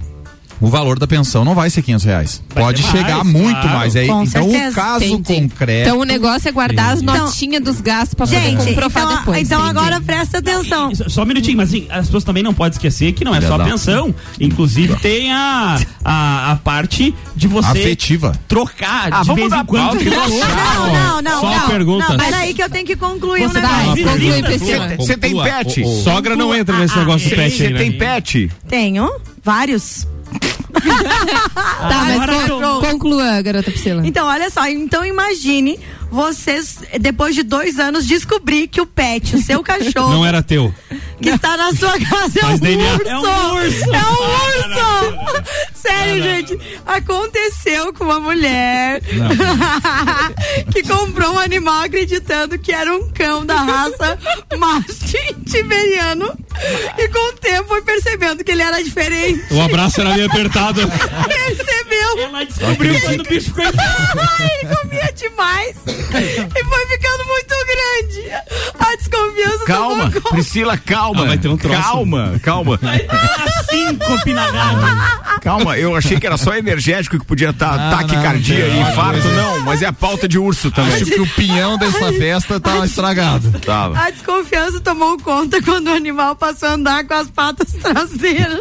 [0.61, 2.43] o valor da pensão não vai ser 500 reais.
[2.53, 3.77] Vai Pode chegar mais, muito claro.
[3.77, 3.95] mais.
[3.95, 4.75] É, Com então, o certeza.
[4.75, 5.49] caso Entendi.
[5.49, 5.81] concreto.
[5.89, 9.41] Então o negócio é guardar as notinhas dos gastos pra poder Gente, comprovar então, depois.
[9.41, 9.77] então entendi.
[9.79, 10.95] agora presta atenção.
[10.95, 13.41] Só- Só um minutinho, mas assim, as pessoas também não podem esquecer que não é
[13.41, 14.13] só a pensão.
[14.39, 18.31] Inclusive tem a, a, a parte de você Afetiva.
[18.47, 20.03] trocar Ah, de vamos vez em quando.
[20.03, 21.67] Não, não, não, Só não.
[21.69, 22.09] perguntas.
[22.09, 24.97] Não, peraí que eu tenho que concluir Você um negócio.
[24.97, 25.81] Você tem pet?
[25.81, 27.79] O- o- Sogra não entra nesse negócio de pet Você aí, né?
[27.79, 28.51] tem pet?
[28.67, 29.09] Tenho
[29.43, 30.07] vários.
[30.73, 34.05] Tá, mas Agora con- eu- conclua, garota Priscila.
[34.05, 35.79] Então, olha só, então imagine
[36.11, 40.73] vocês, depois de dois anos, descobrir que o pet, o seu cachorro, Não era teu.
[41.21, 42.93] que está na sua casa é um DNA.
[42.93, 43.07] urso.
[43.07, 43.93] É um urso.
[43.93, 45.43] É um urso.
[45.83, 46.59] Sério, gente.
[46.85, 49.01] Aconteceu com uma mulher
[50.71, 54.17] que comprou um animal acreditando que era um cão da raça
[54.57, 56.33] mastim tiberiano
[56.97, 59.53] e com o tempo foi percebendo que ele era diferente.
[59.53, 60.81] O abraço era meio apertado.
[61.27, 63.65] Percebeu Ela descobriu quando o bicho ficou.
[63.65, 65.75] Ai, comia demais.
[65.85, 68.31] E foi ficando muito grande.
[68.79, 70.29] A desconfiança Calma, conta.
[70.29, 71.23] Priscila, calma.
[71.23, 71.81] Ah, vai ter um troço.
[71.81, 72.79] Calma, calma.
[73.69, 75.39] Cinco na garra.
[75.77, 79.27] Eu achei que era só energético que podia estar Não, taquicardia não, e infarto.
[79.29, 79.43] não.
[79.57, 80.93] Não, mas é a pauta de urso também.
[80.93, 83.51] Acho que o pinhão dessa festa tá estragado.
[83.59, 83.99] Tava.
[83.99, 88.59] A desconfiança tomou conta quando o animal passou a andar com as patas traseiras.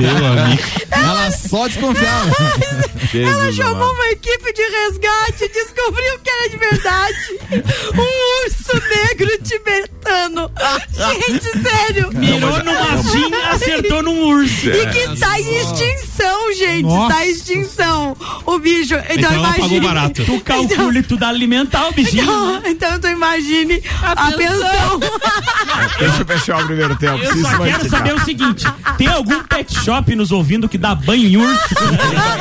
[0.00, 0.62] Meu amigo.
[0.90, 2.30] Ela só desconfiava.
[3.14, 7.64] Ela chamou uma equipe de resgate e descobriu que era de verdade.
[7.94, 10.50] Um urso negro tibetano.
[10.90, 12.10] Gente, sério.
[12.12, 14.68] Mirou no mastim, acertou num urso.
[14.70, 16.82] E que está em extinção gente.
[16.82, 17.14] Nossa.
[17.14, 18.16] Tá extinção.
[18.46, 18.94] O bicho.
[18.94, 19.62] Então, Então ela imagine.
[19.62, 20.24] pagou barato.
[20.24, 22.22] Tu calcule tudo alimentar o bichinho.
[22.22, 25.00] Então, então tu imagine a, pensão.
[25.98, 27.22] Deixa eu fechar o primeiro tempo.
[27.22, 27.96] Eu só quero ficar.
[27.96, 28.64] saber o seguinte:
[28.96, 31.74] tem algum pet shop nos ouvindo que dá banho em urso?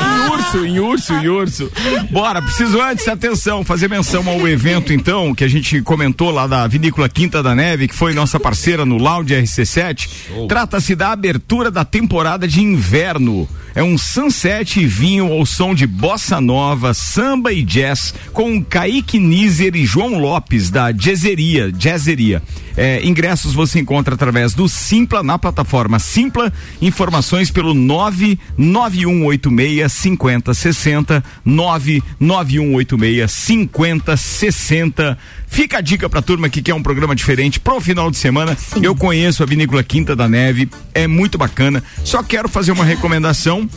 [0.03, 1.71] em urso, em urso, em urso.
[2.09, 6.67] Bora, preciso antes, atenção, fazer menção ao evento então, que a gente comentou lá da
[6.67, 10.47] Vinícola Quinta da Neve, que foi nossa parceira no Lounge RC7.
[10.47, 13.47] Trata-se da abertura da temporada de inverno.
[13.75, 19.17] É um sunset e vinho ao som de bossa nova, samba e jazz, com Kaique
[19.17, 21.71] Nizer e João Lopes, da Jazzeria.
[21.75, 22.43] Jazzeria.
[22.75, 26.51] É, ingressos você encontra através do Simpla, na plataforma Simpla.
[26.81, 31.23] Informações pelo 99186 5060.
[31.45, 35.17] 99186 5060.
[35.47, 38.57] Fica a dica pra turma que é um programa diferente pro final de semana.
[38.81, 41.83] Eu conheço a Vinícola Quinta da Neve, é muito bacana.
[42.03, 43.69] Só quero fazer uma recomendação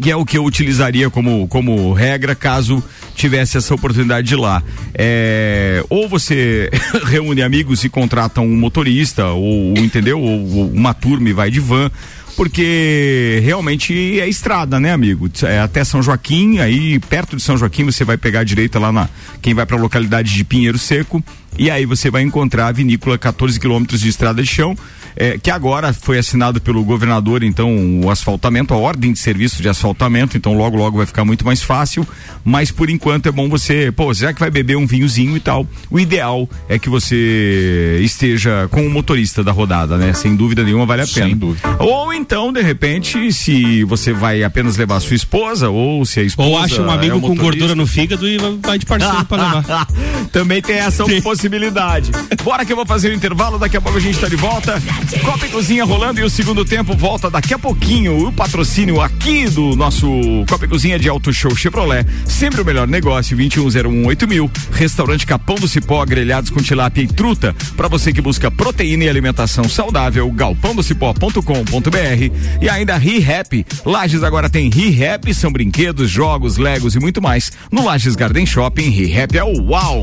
[0.00, 2.82] que é o que eu utilizaria como, como regra caso
[3.18, 4.62] tivesse essa oportunidade de ir lá.
[4.94, 6.70] É, ou você
[7.04, 10.20] reúne amigos e contrata um motorista, ou, entendeu?
[10.20, 11.90] Ou, ou uma turma e vai de van.
[12.36, 15.28] Porque realmente é estrada, né, amigo?
[15.42, 18.92] É até São Joaquim, aí perto de São Joaquim você vai pegar a direita lá
[18.92, 19.08] na.
[19.42, 21.22] Quem vai para a localidade de Pinheiro Seco.
[21.58, 24.76] E aí você vai encontrar a vinícola 14 quilômetros de estrada de chão
[25.18, 29.68] é, que agora foi assinado pelo governador, então, o asfaltamento, a ordem de serviço de
[29.68, 32.06] asfaltamento, então logo, logo vai ficar muito mais fácil,
[32.44, 35.66] mas por enquanto é bom você, pô, já que vai beber um vinhozinho e tal,
[35.90, 40.12] o ideal é que você esteja com o motorista da rodada, né?
[40.12, 41.26] Sem dúvida nenhuma vale a pena.
[41.26, 41.68] Sem dúvida.
[41.80, 46.22] Ou então, de repente, se você vai apenas levar a sua esposa, ou se a
[46.22, 46.48] esposa.
[46.48, 49.54] Ou acha um é amigo o com gordura no fígado e vai de parceiro pra
[49.54, 49.88] levar.
[50.30, 52.12] Também tem essa possibilidade.
[52.44, 54.80] Bora que eu vou fazer o intervalo, daqui a pouco a gente tá de volta.
[55.24, 58.28] Copa e Cozinha rolando e o segundo tempo volta daqui a pouquinho.
[58.28, 60.06] O patrocínio aqui do nosso
[60.48, 62.06] Copa e Cozinha de Auto Show Chevrolet.
[62.26, 64.26] Sempre o melhor negócio, 21018000.
[64.26, 64.50] mil.
[64.70, 67.56] Restaurante Capão do Cipó, grelhados com tilápia e truta.
[67.76, 72.60] Pra você que busca proteína e alimentação saudável, galpãodocipó.com.br.
[72.60, 73.66] E ainda ReHap.
[73.86, 77.50] Lages agora tem ReHap, são brinquedos, jogos, legos e muito mais.
[77.72, 80.02] No Lages Garden Shopping, ReHap é o uau!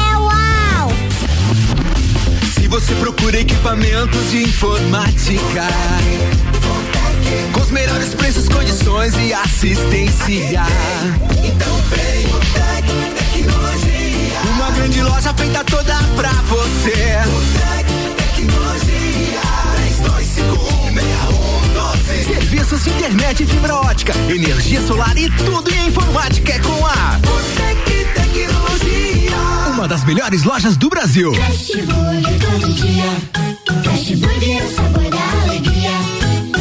[2.71, 5.67] você procura equipamentos de informática,
[7.51, 10.63] com os melhores preços, condições e assistência,
[11.43, 12.85] então vem o Tec
[13.17, 14.39] Tecnologia.
[14.55, 17.19] Uma grande loja feita toda pra você.
[17.59, 17.87] Tec
[18.37, 19.41] Tecnologia.
[22.23, 22.23] 32516112.
[22.25, 28.05] Serviços de internet fibra ótica, energia solar e tudo em informática é com a Botec
[28.15, 29.20] Tecnologia.
[29.81, 31.33] Uma das melhores lojas do Brasil.
[31.33, 33.03] Fast Burger todo dia.
[33.83, 35.89] Fast Burger é o sabor da alegria.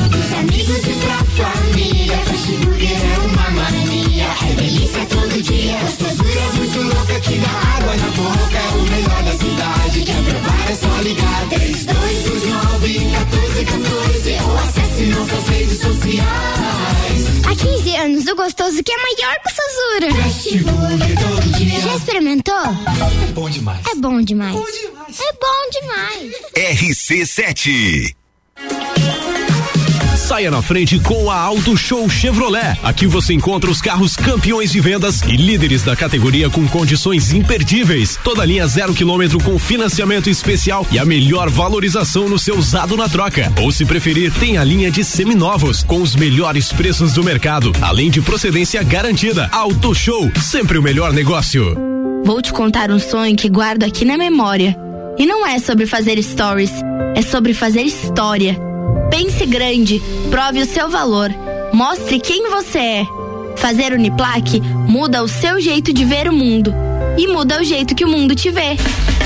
[0.09, 2.17] Dos amigos e pra família.
[2.17, 4.25] Fast Burger é uma mania.
[4.25, 5.79] É delícia todo dia.
[5.81, 8.57] Gostosura muito louca que dá água na boca.
[8.57, 9.00] É o
[13.11, 17.47] 14 ou acesse nossas redes sociais.
[17.47, 20.11] Há 15 anos, o gostoso que é maior que o Sazura.
[21.81, 22.55] Já experimentou?
[23.35, 23.87] Bom demais.
[23.87, 24.55] É bom demais.
[24.55, 25.21] É bom demais.
[25.21, 26.35] É bom demais.
[26.55, 28.15] RC7
[30.31, 32.79] Saia na frente com a Auto Show Chevrolet.
[32.85, 38.17] Aqui você encontra os carros campeões de vendas e líderes da categoria com condições imperdíveis.
[38.23, 43.09] Toda linha zero quilômetro com financiamento especial e a melhor valorização no seu usado na
[43.09, 43.53] troca.
[43.61, 48.09] Ou se preferir, tem a linha de seminovos com os melhores preços do mercado, além
[48.09, 49.49] de procedência garantida.
[49.51, 51.77] Auto Show, sempre o melhor negócio.
[52.25, 54.77] Vou te contar um sonho que guardo aqui na memória.
[55.19, 56.71] E não é sobre fazer stories,
[57.17, 58.70] é sobre fazer história.
[59.11, 60.01] Pense grande,
[60.31, 61.31] prove o seu valor,
[61.73, 63.07] mostre quem você é.
[63.57, 66.73] Fazer Uniplaque muda o seu jeito de ver o mundo
[67.19, 68.77] e muda o jeito que o mundo te vê.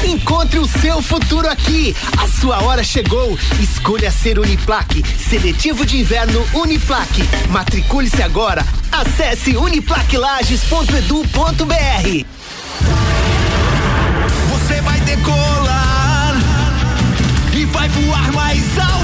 [0.05, 1.94] Encontre o seu futuro aqui.
[2.18, 3.38] A sua hora chegou.
[3.61, 5.03] Escolha ser Uniplaque.
[5.18, 7.22] Seletivo de inverno Uniplaque.
[7.48, 8.64] Matricule-se agora.
[8.92, 12.27] Acesse uniplaquilages.edu.br.
[14.50, 16.35] Você vai decolar
[17.57, 19.04] e vai voar mais alto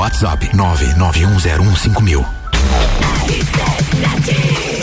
[0.00, 2.24] WhatsApp 991015000.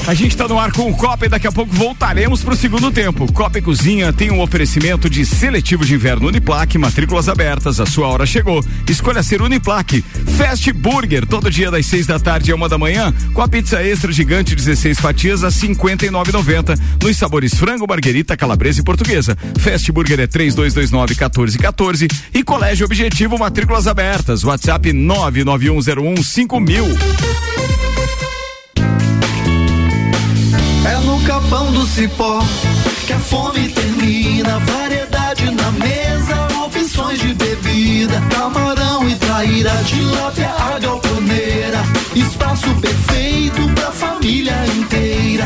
[0.08, 2.56] A gente está no ar com o Copa e daqui a pouco voltaremos para o
[2.56, 3.30] segundo tempo.
[3.34, 8.08] Copa e Cozinha tem um oferecimento de seletivo de inverno Uniplaque, matrículas abertas, a sua
[8.08, 8.64] hora chegou.
[8.88, 10.06] Escolha ser Uniplaque.
[10.38, 13.82] Fast Burger, todo dia das seis da tarde a uma da manhã, com a pizza
[13.84, 19.36] extra gigante 16 fatias a 59,90 nos sabores frango, marguerita, calabresa e portuguesa.
[19.60, 24.44] Fast Burger é 3229 1414 e Colégio Objetivo, matrículas abertas.
[24.44, 26.86] WhatsApp 99101 5000.
[30.86, 32.40] É no capão do cipó
[33.06, 34.60] que a fome termina.
[34.60, 36.07] Variedade na mesa,
[37.28, 38.22] de bebida.
[38.30, 41.84] Camarão e traíra, tilápia, a galponeira.
[42.16, 45.46] Espaço perfeito pra família inteira.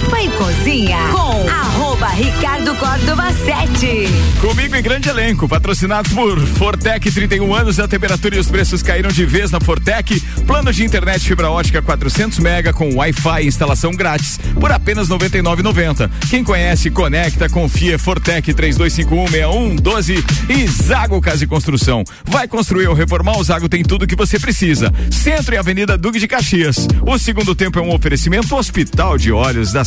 [0.00, 4.06] Copa e Cozinha com arroba Ricardo Córdova 7.
[4.40, 9.10] Comigo em grande elenco, patrocinados por Fortec 31 anos, a temperatura e os preços caíram
[9.10, 10.18] de vez na Fortec.
[10.46, 16.10] Plano de internet fibra ótica 400 mega com Wi-Fi e instalação grátis por apenas 99,90.
[16.30, 22.04] Quem conhece, conecta, confia Fortec 32516112 e Zago Casa e Construção.
[22.24, 24.92] Vai construir ou reformar, o Zago tem tudo que você precisa.
[25.10, 26.88] Centro e Avenida Duque de Caxias.
[27.02, 29.84] O segundo tempo é um oferecimento Hospital de Olhos da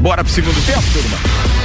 [0.00, 1.59] Bora pro segundo tempo, turma?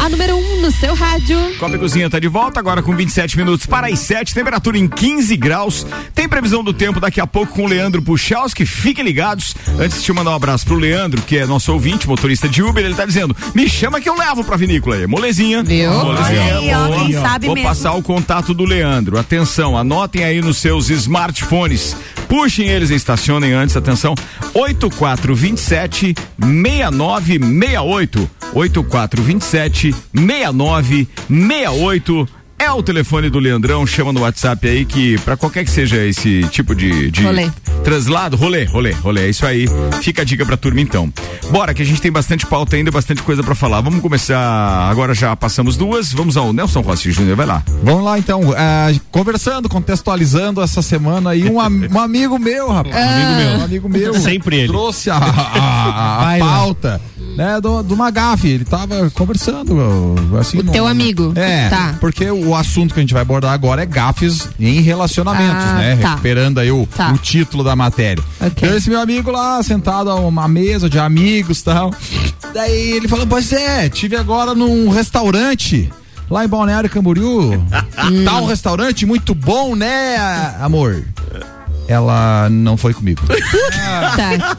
[0.00, 1.36] A número 1 um no seu rádio.
[1.58, 4.86] Copa e Cozinha tá de volta agora com 27 minutos para as 7, temperatura em
[4.86, 5.86] 15 graus.
[6.14, 8.64] Tem previsão do tempo daqui a pouco com o Leandro Puchalski.
[8.64, 9.54] Fiquem ligados.
[9.78, 12.84] Antes de eu mandar um abraço pro Leandro, que é nosso ouvinte, motorista de Uber,
[12.84, 15.62] ele tá dizendo: "Me chama que eu levo pra vinícola aí, molezinha".
[15.62, 15.92] Viu?
[15.92, 16.58] Molezinha.
[16.58, 17.12] Aí, ó, quem.
[17.12, 17.68] Sabe Vou mesmo.
[17.68, 19.18] passar o contato do Leandro.
[19.18, 21.96] Atenção, anotem aí nos seus smartphones.
[22.28, 24.14] Puxem eles e estacionem antes, atenção.
[24.54, 28.30] 8427 6968.
[28.52, 32.26] 8427 6968.
[32.58, 36.42] É o telefone do Leandrão, chama no WhatsApp aí que para qualquer que seja esse
[36.50, 37.50] tipo de, de Rolê.
[37.84, 39.66] translado, rolê, rolê, rolê, é isso aí.
[40.02, 41.12] Fica a dica pra turma então.
[41.50, 43.82] Bora que a gente tem bastante pauta ainda, bastante coisa pra falar.
[43.82, 44.38] Vamos começar,
[44.90, 47.62] agora já passamos duas, vamos ao Nelson Rossi Júnior, vai lá.
[47.82, 52.96] Vamos lá então, ah, conversando, contextualizando essa semana aí, um, am- um amigo meu, rapaz.
[52.96, 53.58] Um amigo meu.
[53.58, 54.14] Um amigo meu.
[54.14, 54.68] Sempre ele.
[54.68, 57.00] Trouxe a, a- a pauta,
[57.36, 58.48] né, do, do Magafe.
[58.48, 59.76] Ele tava conversando,
[60.40, 60.58] assim.
[60.58, 61.32] O teu amigo.
[61.36, 61.94] É, Tá.
[62.00, 65.96] porque o assunto que a gente vai abordar agora é gafes em relacionamentos, Ah, né?
[65.96, 66.10] tá.
[66.10, 67.12] Recuperando aí o, Tá.
[67.12, 68.22] o título da matéria.
[68.40, 71.90] Então esse meu amigo lá, sentado a uma mesa de amigos e tal.
[72.54, 75.90] Daí ele falou, pois é, tive agora num restaurante
[76.30, 77.52] lá em Balneário Camboriú.
[78.24, 80.16] tá um restaurante muito bom, né,
[80.60, 81.04] amor?
[81.88, 83.22] Ela não foi comigo.
[84.16, 84.54] Tá.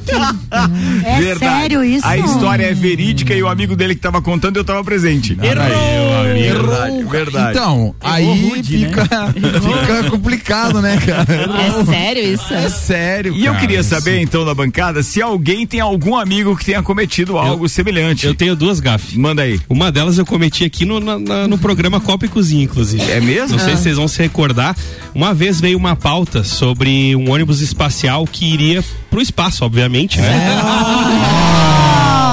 [1.06, 1.40] É Verdade.
[1.40, 2.06] sério isso?
[2.08, 5.38] A história é verídica e o amigo dele que tava contando eu tava presente.
[5.42, 6.24] Errou!
[6.34, 7.58] Verdade, verdade.
[7.58, 9.04] Então, aí fica,
[9.34, 11.26] fica complicado, né, cara?
[11.62, 12.54] É sério isso?
[12.54, 13.34] É sério.
[13.36, 13.90] E eu cara, queria isso.
[13.90, 18.26] saber, então, da bancada, se alguém tem algum amigo que tenha cometido algo semelhante.
[18.26, 19.16] Eu tenho duas gafes.
[19.16, 19.60] Manda aí.
[19.70, 23.04] Uma delas eu cometi aqui no, na- na- no programa Copa e Cozinha, inclusive.
[23.12, 23.58] É mesmo?
[23.58, 23.78] Não sei Ah.
[23.78, 24.76] se vocês vão se recordar.
[25.14, 30.62] Uma vez veio uma pauta sobre um ônibus espacial que iria pro espaço, obviamente, né?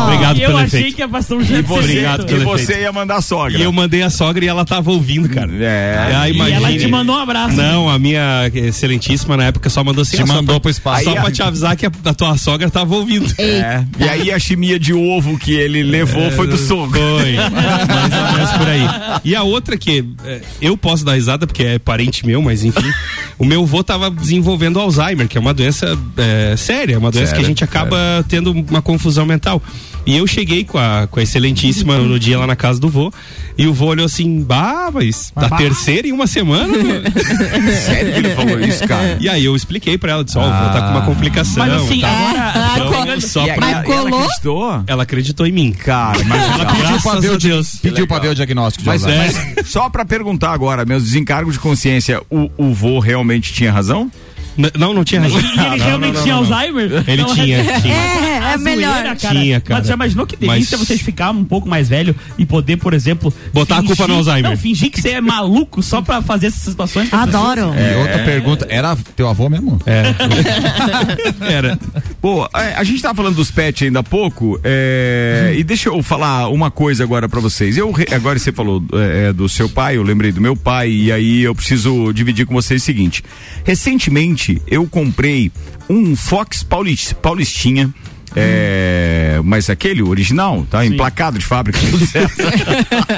[0.05, 0.95] Obrigado E eu pelo achei efeito.
[0.97, 1.67] que ia passar um E jeito.
[1.67, 2.81] você, Obrigado e pelo você efeito.
[2.83, 3.59] ia mandar a sogra.
[3.59, 5.51] E eu mandei a sogra e ela tava ouvindo, cara.
[5.59, 6.13] É.
[6.17, 7.57] Ah, E ela te mandou um abraço.
[7.57, 10.17] Não, a minha excelentíssima na época só mandou assim.
[10.17, 11.05] Te ah, só mandou pra- pro espaço.
[11.05, 13.33] Só Aí pra te avisar que a, a tua sogra tava ouvindo.
[13.39, 13.85] É.
[13.99, 17.01] E aí a chimia de ovo que ele levou foi do sogro.
[17.01, 17.35] Foi.
[17.35, 19.21] Mais ou menos por aí.
[19.25, 22.91] E a outra que é, eu posso dar risada porque é parente meu, mas enfim.
[23.39, 27.41] o meu avô tava desenvolvendo Alzheimer, que é uma doença é, séria, uma doença Sério,
[27.41, 27.97] que a gente acaba
[28.29, 29.63] tendo uma confusão mental.
[30.07, 33.11] E eu cheguei com a, com a excelentíssima no dia lá na casa do vô.
[33.57, 35.57] E o vô olhou assim, bah, mas tá Bah.
[35.57, 36.69] terceira em uma semana?
[36.77, 37.03] meu?"
[37.73, 39.17] Sério que ele falou isso, cara?
[39.21, 41.65] E aí eu expliquei pra ela, disse, ó, o vô tá com uma complicação.
[41.65, 42.09] Mas assim, tá?
[42.77, 43.03] agora.
[43.17, 44.85] Então, só E aí, pra- ela- ela acreditou?
[44.87, 45.73] Ela acreditou em mim.
[45.73, 47.77] Cara, Mas ela Pediu pra ver o Deus.
[47.81, 49.55] Pediu pra ver o diagnóstico de Mas, Alzheimer.
[49.57, 54.11] mas só pra perguntar agora, meus desencargos de consciência, o, o vô realmente tinha razão?
[54.79, 55.41] Não, não tinha razão.
[55.41, 55.45] E
[55.75, 57.05] ele realmente tinha Alzheimer?
[57.07, 57.95] Ele Não, tinha, é- tinha.
[57.95, 58.93] É, é melhor.
[58.95, 59.35] zoeira, cara.
[59.41, 59.81] Tinha, cara.
[59.81, 62.95] Mas já imaginou que delícia Mas- vocês ficar um pouco mais velho e poder, por
[62.95, 63.33] exemplo.
[63.53, 64.51] Botar a culpa no Alzheimer.
[64.51, 67.13] Não, fingir que você é maluco só pra fazer essas situações.
[67.13, 67.73] Adoro.
[67.75, 69.81] E outra pergunta, era teu avô mesmo?
[69.87, 70.15] É.
[71.53, 71.79] Era.
[72.21, 76.03] Pô, é, a gente tava falando dos pets ainda há pouco, é, e deixa eu
[76.03, 77.77] falar uma coisa agora pra vocês.
[77.77, 81.43] Eu, agora você falou é, do seu pai, eu lembrei do meu pai, e aí
[81.43, 83.23] eu preciso dividir com vocês o seguinte.
[83.65, 85.53] Recentemente, eu comprei
[85.89, 87.93] um Fox Paulis- Paulistinha,
[88.37, 90.85] é, mas aquele original, tá?
[90.85, 91.79] Emplacado de fábrica.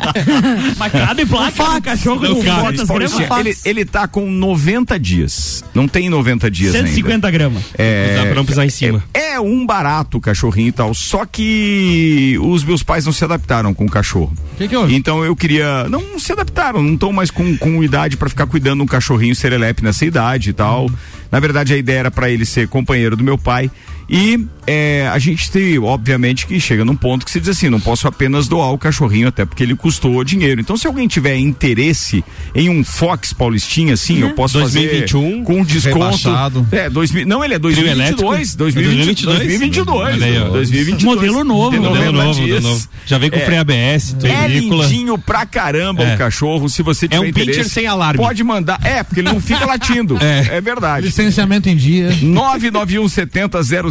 [0.79, 3.27] Mas cabe placa no cachorro quantas Paulistinha.
[3.27, 3.47] gramas?
[3.65, 5.65] Ele, ele tá com 90 dias.
[5.75, 6.89] Não tem 90 dias ainda.
[6.89, 7.63] 150 gramas.
[7.79, 9.03] É, Dá pra não pisar em cima.
[9.15, 13.25] É, é um barato o cachorrinho e tal, só que os meus pais não se
[13.25, 14.33] adaptaram com o cachorro.
[14.57, 14.95] Que que houve?
[14.95, 15.87] Então eu queria.
[15.89, 19.35] Não se adaptaram, não estão mais com, com idade pra ficar cuidando de um cachorrinho
[19.35, 20.91] serelepe nessa idade e tal.
[21.31, 23.71] Na verdade, a ideia era pra ele ser companheiro do meu pai.
[24.09, 27.81] E é, a gente tem, obviamente, que chega num ponto que se diz assim: não
[27.81, 30.61] posso apenas doar o cachorrinho, até porque ele custou dinheiro.
[30.61, 35.65] Então, se alguém tiver interesse em um Fox Paulistinha, assim, eu posso 2021, fazer com
[35.65, 35.99] desconto.
[35.99, 36.67] rebaixado.
[36.71, 38.55] É, 2000, não, ele é Trio 2022.
[38.55, 39.39] 2022.
[39.39, 39.89] 2022.
[39.89, 40.49] Olha aí, ó.
[40.51, 41.03] 2022.
[41.17, 42.89] Modelo novo, Modelo 90 novo, modelo novo.
[43.07, 43.41] Já vem com É.
[43.45, 44.85] freio ABS, tudo É película.
[44.87, 46.15] lindinho pra caramba É.
[46.15, 46.69] o cachorro.
[46.69, 48.19] Se você tiver É um pincher interesse, sem alarme.
[48.23, 48.79] Pode mandar.
[48.85, 50.17] É, porque ele não fica latindo.
[50.27, 50.57] É.
[50.57, 51.07] É, verdade.
[51.07, 52.11] Licenciamento em dia.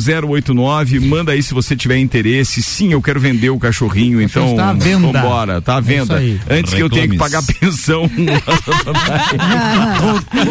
[0.05, 1.01] 991700089.
[1.05, 2.61] Manda aí se você tiver interesse.
[2.61, 4.21] Sim, eu quero vender o cachorrinho.
[4.21, 5.11] Então, está à venda.
[5.11, 6.17] vambora, tá à venda.
[6.17, 6.39] aí.
[6.49, 7.41] Antes que eu tenha que Reclames.
[7.41, 8.09] pagar pensão.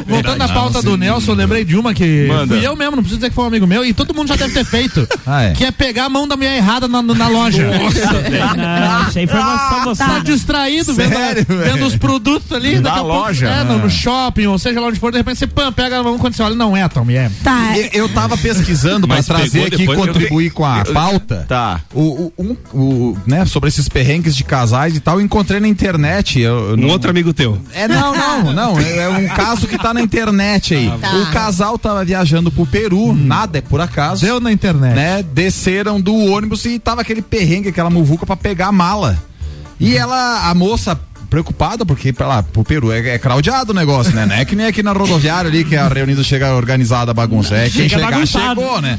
[0.07, 2.55] Voltando à pauta do Nelson, eu lembrei de uma que Manda.
[2.57, 4.37] fui eu mesmo, não preciso dizer que foi um amigo meu, e todo mundo já
[4.37, 5.07] deve ter feito.
[5.27, 5.53] Ah, é.
[5.53, 7.65] Que é pegar a mão da mulher errada na, na loja.
[7.75, 10.05] Não, isso aí foi uma só você.
[10.05, 12.77] Tá distraído Sério, vendo, vendo os produtos ali.
[12.77, 13.49] Na daqui a pouco- loja?
[13.49, 16.03] é, no, no shopping, ou seja lá onde for, de repente você pam, pega a
[16.03, 17.31] mão quando você olha, não é a tua mulher.
[17.43, 17.77] Tá.
[17.77, 21.45] Eu, eu tava pesquisando pra Mas trazer aqui e contribuir com a pauta.
[21.49, 21.81] Tá.
[21.93, 25.69] O, o, um- o- né, sobre esses perrengues de casais e tal, eu encontrei na
[25.69, 26.41] internet.
[26.41, 27.59] Eu, eu Um não- outro amigo teu.
[27.73, 28.81] É, não, não, não.
[28.81, 30.91] É, é um caso que tá na internet aí.
[31.01, 31.15] Tá.
[31.17, 34.25] O casal tava viajando pro Peru, nada é por acaso.
[34.25, 34.95] Deu na internet.
[34.95, 35.23] Né?
[35.23, 39.23] Desceram do ônibus e tava aquele perrengue, aquela muvuca pra pegar a mala.
[39.81, 40.99] E ela, a moça
[41.35, 44.25] preocupada porque pra lá, pro Peru é, é craudiado o negócio, né?
[44.25, 47.57] Não é que nem aqui na rodoviária ali que a reunida chega organizada a bagunça.
[47.57, 48.61] É quem Chega chegar bagunçado.
[48.61, 48.99] chegou, né?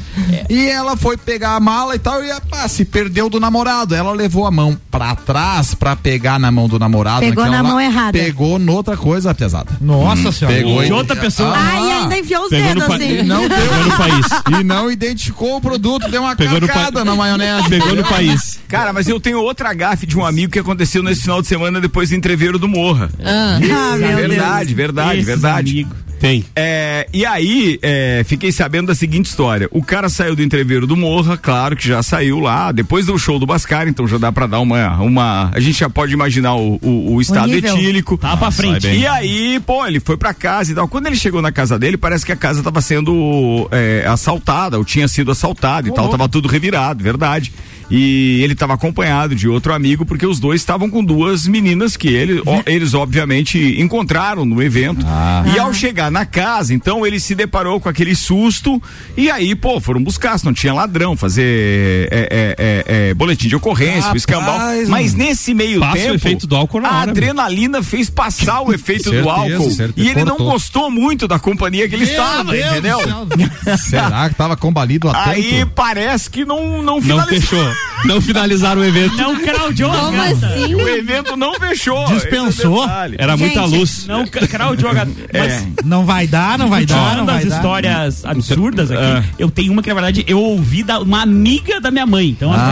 [0.50, 3.94] E ela foi pegar a mala e tal e pá, se perdeu do namorado.
[3.94, 7.20] Ela levou a mão pra trás pra pegar na mão do namorado.
[7.20, 8.12] Pegou na mão errada.
[8.12, 9.70] Pegou noutra coisa pesada.
[9.80, 10.56] Nossa senhora.
[10.56, 11.54] Pegou De e- outra pessoa.
[11.56, 13.18] Ah, Ai, ainda enfiou os Pegou dedos assim.
[13.18, 14.26] e não deu Pegou no país.
[14.60, 17.68] E não identificou o produto, deu uma Pegou no carcada na maionese.
[17.70, 18.58] Pegou no país.
[18.68, 21.80] Cara, mas eu tenho outra gafe de um amigo que aconteceu nesse final de semana
[21.80, 23.08] depois do entreveiro do Morra.
[23.24, 23.58] Ah.
[23.76, 24.76] Ah, meu verdade, Deus.
[24.76, 25.70] verdade, Esses verdade.
[25.70, 26.06] amigos.
[26.18, 26.42] Tem.
[26.56, 29.68] É, e aí, é, fiquei sabendo da seguinte história.
[29.70, 33.38] O cara saiu do entreveiro do Morra, claro que já saiu lá, depois do show
[33.38, 34.96] do Bascar, então já dá pra dar uma.
[35.02, 37.76] uma a gente já pode imaginar o, o, o estado nível.
[37.76, 38.16] etílico.
[38.16, 38.88] Tá pra frente.
[38.88, 40.88] E aí, pô, ele foi pra casa e tal.
[40.88, 44.84] Quando ele chegou na casa dele, parece que a casa tava sendo é, assaltada, ou
[44.86, 47.52] tinha sido assaltada e tal, tava tudo revirado, verdade.
[47.90, 52.08] E ele estava acompanhado de outro amigo, porque os dois estavam com duas meninas que
[52.08, 55.06] ele, ó, eles, obviamente, encontraram no evento.
[55.54, 58.82] E ao chegar na casa, então, ele se deparou com aquele susto.
[59.16, 63.46] E aí, pô, foram buscar, se não tinha ladrão, fazer é, é, é, é, boletim
[63.48, 64.58] de ocorrência, Rapaz, escambau.
[64.88, 66.14] Mas nesse meio Passa o tempo.
[66.16, 69.70] efeito do álcool na a hora, adrenalina fez passar o efeito do Certeza, álcool.
[69.70, 70.50] certeza, E ele não cortou.
[70.52, 72.98] gostou muito da companhia que ele estava, entendeu?
[73.26, 73.78] do.
[73.78, 75.72] Será que tava combalido a Aí tanto?
[75.74, 77.75] parece que não, não Não fechou.
[78.04, 79.16] Não finalizaram o evento.
[79.16, 80.44] Não craudiou Como gatas.
[80.44, 80.74] assim?
[80.74, 82.06] O evento não fechou.
[82.06, 82.84] Dispensou?
[82.88, 83.10] é.
[83.18, 84.06] Era muita Gente, luz.
[84.06, 85.10] Não craudiou a gata.
[85.32, 85.66] Mas É.
[85.84, 87.56] Não vai dar, não vai dar, não Tirando vai as dar.
[87.56, 89.24] histórias absurdas aqui, Ah.
[89.38, 92.28] eu tenho uma que, na verdade, eu ouvi da uma amiga da minha mãe.
[92.28, 92.64] Então, as Ah.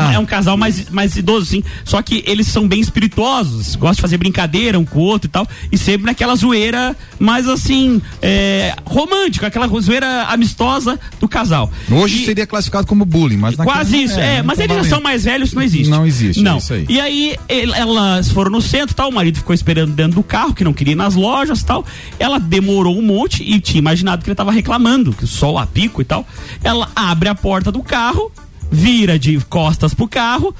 [0.00, 1.62] pessoas- é um casal mais, mais idoso, sim.
[1.84, 5.30] Só que eles são bem espirituosos, gostam de fazer brincadeira um com o outro e
[5.30, 5.46] tal.
[5.70, 11.70] E sempre naquela zoeira mais assim, é, romântica, aquela zoeira amistosa do casal.
[11.90, 14.84] Hoje E- seria classificado como bullying, mas naquele- Quase isso, é, não mas eles já
[14.90, 15.90] são mais velhos, isso não existe.
[15.90, 16.58] Não existe, Não.
[16.58, 16.86] é aí.
[16.88, 20.54] E aí ele- elas foram no centro, tal, o marido ficou esperando dentro do carro,
[20.54, 21.84] que não queria ir nas lojas, tal.
[22.18, 25.66] Ela demorou um monte e tinha imaginado que ele tava reclamando, que o sol a
[25.66, 26.26] pico e tal.
[26.62, 28.30] Ela abre a porta do carro,
[28.70, 30.54] vira de costas pro carro,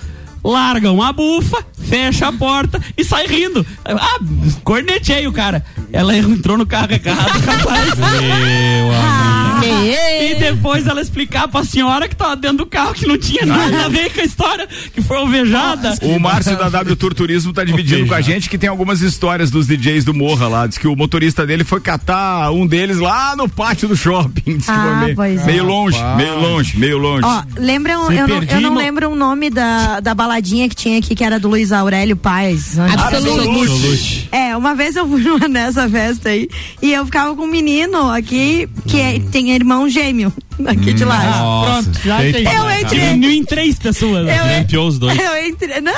[0.44, 3.64] larga uma bufa, fecha a porta e sai rindo.
[3.84, 4.18] Ah,
[4.64, 5.64] cornetei o cara.
[5.92, 7.92] Ela entrou no carro errado, capaz.
[9.64, 13.84] E depois ela explicar pra senhora que tava dentro do carro que não tinha nada
[13.84, 15.94] a ver com a história, que foi alvejada.
[16.02, 19.50] O Márcio da W Tour Turismo tá dividindo com a gente que tem algumas histórias
[19.50, 20.66] dos DJs do Morra lá.
[20.66, 24.56] Diz que o motorista dele foi catar um deles lá no pátio do shopping.
[24.58, 25.44] Diz que Ah, foi meio, pois é.
[25.46, 27.24] meio longe, meio longe, meio longe.
[27.24, 31.14] Ó, lembram, Se eu eu não lembro o nome da, da baladinha que tinha aqui,
[31.14, 32.78] que era do Luiz Aurélio Paes.
[32.78, 34.28] Absolute.
[34.32, 36.48] É, uma vez eu fui numa- nessa festa aí
[36.80, 40.32] e eu ficava com um menino aqui que é- tem irmão gêmeo
[40.66, 41.22] aqui de lá.
[41.22, 42.44] Nossa, Pronto, já tem.
[42.44, 43.00] Eu entrei.
[43.00, 44.26] Diminuiu em três pessoas.
[44.28, 45.18] Eu, Limpiou os dois.
[45.18, 45.80] eu entrei.
[45.80, 45.92] Não,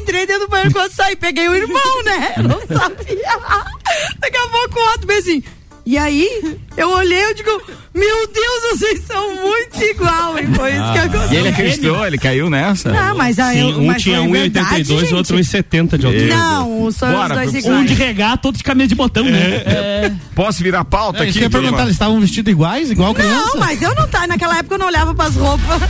[0.00, 2.32] entrei dentro do banheiro quando saí, peguei o irmão, né?
[2.36, 3.38] Eu não sabia.
[4.20, 5.42] Daqui a pouco o outro bem assim.
[5.90, 6.28] E aí,
[6.76, 7.62] eu olhei, eu digo,
[7.94, 11.28] meu Deus, vocês são muito igual, e foi isso que aconteceu.
[11.30, 11.32] Ah.
[11.32, 12.92] E ele acreditou, ele caiu nessa.
[12.92, 16.26] Não, mas aí Sim, um mas tinha foi verdade, 1,82 e outro 1,70 de altura.
[16.36, 17.80] Não, são os dois iguais.
[17.80, 19.62] Um de regata, outro de camisa de botão, né?
[19.64, 20.12] É.
[20.34, 21.42] Posso virar pauta É, aqui?
[21.42, 23.46] eu perguntar, eles estavam vestidos iguais, igual criança?
[23.54, 24.26] Não, mas eu não tá.
[24.26, 25.80] Naquela época eu não olhava pras roupas.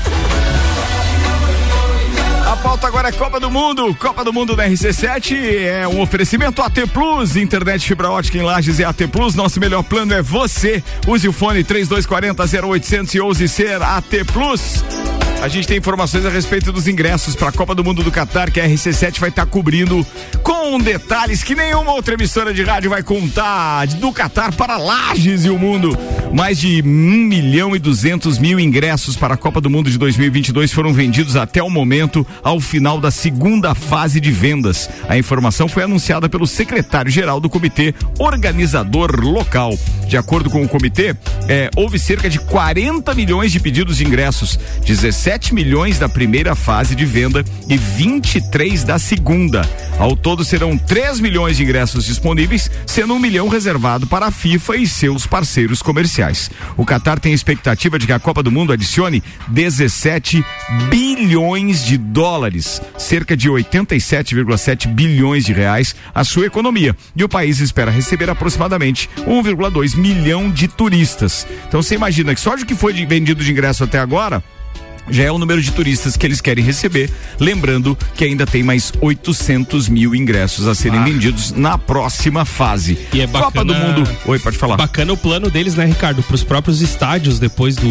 [2.49, 3.95] A pauta agora é Copa do Mundo.
[3.95, 5.37] Copa do Mundo da RC7
[5.67, 9.35] é um oferecimento AT Plus, internet fibra ótica em Lages é AT Plus.
[9.35, 10.83] Nosso melhor plano é você.
[11.07, 14.83] Use o fone 3240 0800 e ouse ser AT Plus.
[15.41, 18.51] A gente tem informações a respeito dos ingressos para a Copa do Mundo do Catar,
[18.51, 20.05] que a RC7 vai estar cobrindo
[20.43, 25.51] com detalhes que nenhuma outra emissora de rádio vai contar do Catar para Lages e
[25.51, 25.97] o mundo.
[26.33, 30.73] Mais de 1 milhão e 200 mil ingressos para a Copa do Mundo de 2022
[30.73, 34.89] foram vendidos até o momento, ao final da segunda fase de vendas.
[35.09, 39.79] A informação foi anunciada pelo secretário-geral do comitê organizador local.
[40.07, 41.15] De acordo com o comitê,
[41.49, 46.95] eh, houve cerca de 40 milhões de pedidos de ingressos, 17 milhões da primeira fase
[46.95, 49.69] de venda e 23 da segunda.
[49.99, 54.77] Ao todo serão 3 milhões de ingressos disponíveis, sendo um milhão reservado para a FIFA
[54.77, 56.51] e seus parceiros comerciais.
[56.77, 60.45] O Qatar tem expectativa de que a Copa do Mundo adicione 17
[60.89, 62.28] bilhões de dólares,
[62.97, 66.95] cerca de 87,7 bilhões de reais, à sua economia.
[67.17, 71.47] E o país espera receber aproximadamente 1,2 milhão de turistas.
[71.67, 74.43] Então você imagina que só de que foi vendido de ingresso até agora,
[75.11, 77.11] já é o número de turistas que eles querem receber.
[77.39, 81.05] Lembrando que ainda tem mais 800 mil ingressos a serem Ah.
[81.05, 82.99] vendidos na próxima fase.
[83.13, 84.11] E é bacana, Copa do Mundo.
[84.27, 84.77] Oi, pode falar.
[84.77, 86.23] Bacana o plano deles, né, Ricardo?
[86.23, 87.89] Para os próprios estádios depois do,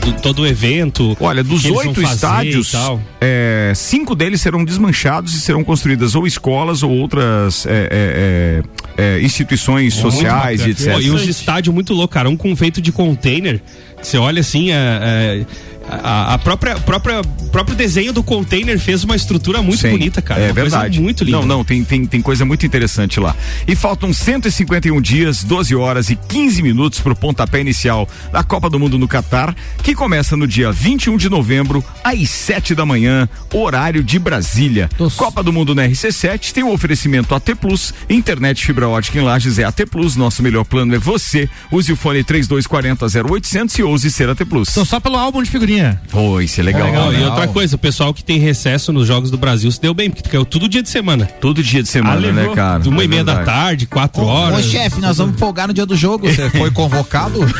[0.00, 1.16] do todo o evento.
[1.20, 2.72] Olha, dos oito estádios,
[3.20, 8.62] é, cinco deles serão desmanchados e serão construídas ou escolas ou outras é, é,
[8.96, 10.92] é, é, instituições sociais e Muito etc.
[10.94, 12.28] Pô, e uns estádios muito loucos, cara.
[12.28, 13.60] Um com feito de container.
[14.00, 15.46] que Você olha assim, é, é,
[15.90, 20.40] a, a própria, própria próprio desenho do container fez uma estrutura muito Sim, bonita, cara.
[20.40, 21.00] É Uma verdade.
[21.00, 21.38] muito linda.
[21.38, 23.34] Não, não, tem, tem, tem coisa muito interessante lá.
[23.66, 28.78] E faltam 151 dias, 12 horas e 15 minutos pro pontapé inicial da Copa do
[28.78, 34.02] Mundo no Catar, que começa no dia 21 de novembro, às 7 da manhã, horário
[34.02, 34.88] de Brasília.
[35.16, 39.58] Copa do Mundo na RC7 tem o oferecimento AT Plus, internet fibra ótica em Lages
[39.58, 41.48] é AT Plus, nosso melhor plano é você.
[41.70, 44.72] Use o fone 3240 0800 e ouse ser AT Plus.
[44.72, 45.79] Tô só pelo álbum de figurinha.
[46.12, 46.92] Oh, isso é legal.
[46.92, 49.92] Não, E outra coisa, o pessoal que tem recesso nos Jogos do Brasil se deu
[49.94, 51.26] bem, porque caiu tudo dia de semana.
[51.26, 52.88] Todo dia de semana, Ah, né, cara?
[52.88, 54.64] Uma É e meia da tarde, quatro Ô, horas.
[54.66, 56.28] chefe, nós vamos folgar no dia do jogo.
[56.28, 57.40] Você foi convocado?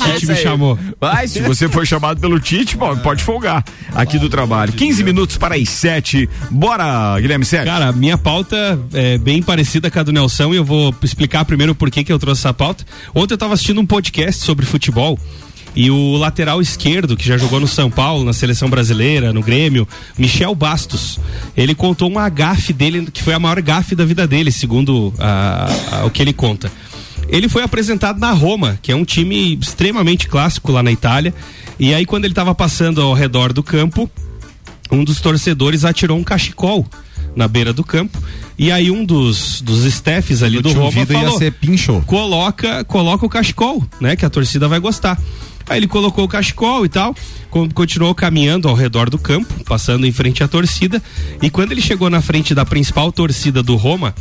[0.00, 0.78] O Tite me chamou.
[1.00, 3.64] Vai, se você for chamado pelo Tite, pode folgar
[3.94, 4.72] aqui do trabalho.
[4.72, 6.28] 15 minutos para as 7.
[6.50, 7.66] Bora, Guilherme Sérgio.
[7.72, 11.74] Cara, minha pauta é bem parecida com a do Nelson e eu vou explicar primeiro
[11.74, 12.84] por que que eu trouxe essa pauta.
[13.14, 15.18] Ontem eu tava assistindo um podcast sobre futebol
[15.74, 19.86] e o lateral esquerdo, que já jogou no São Paulo, na seleção brasileira, no Grêmio,
[20.18, 21.18] Michel Bastos,
[21.56, 25.68] ele contou uma gafe dele, que foi a maior gafe da vida dele, segundo a-
[25.92, 26.70] a- o que ele conta.
[27.28, 31.32] Ele foi apresentado na Roma, que é um time extremamente clássico lá na Itália,
[31.78, 34.10] e aí quando ele estava passando ao redor do campo,
[34.90, 36.84] um dos torcedores atirou um cachecol
[37.36, 38.18] na beira do campo.
[38.58, 42.02] E aí um dos dos staffs ali do Roma Vida ia falou ser pincho.
[42.06, 45.20] coloca coloca o cachecol né que a torcida vai gostar.
[45.68, 47.14] Aí ele colocou o cachecol e tal
[47.48, 51.00] con- continuou caminhando ao redor do campo passando em frente à torcida.
[51.40, 54.14] E quando ele chegou na frente da principal torcida do Roma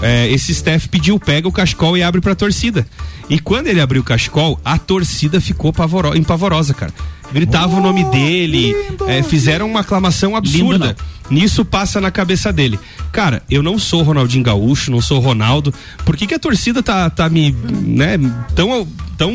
[0.00, 2.86] é, esse staff pediu pega o cachecol e abre pra torcida
[3.28, 6.92] e quando ele abriu o cachecol a torcida ficou pavoro, empavorosa cara
[7.32, 8.74] gritava o nome dele
[9.06, 10.96] é, fizeram uma aclamação absurda
[11.32, 12.78] Nisso passa na cabeça dele.
[13.10, 15.72] Cara, eu não sou Ronaldinho Gaúcho, não sou Ronaldo.
[16.04, 18.18] Por que, que a torcida tá, tá me, né,
[18.54, 18.86] tão,
[19.16, 19.32] tão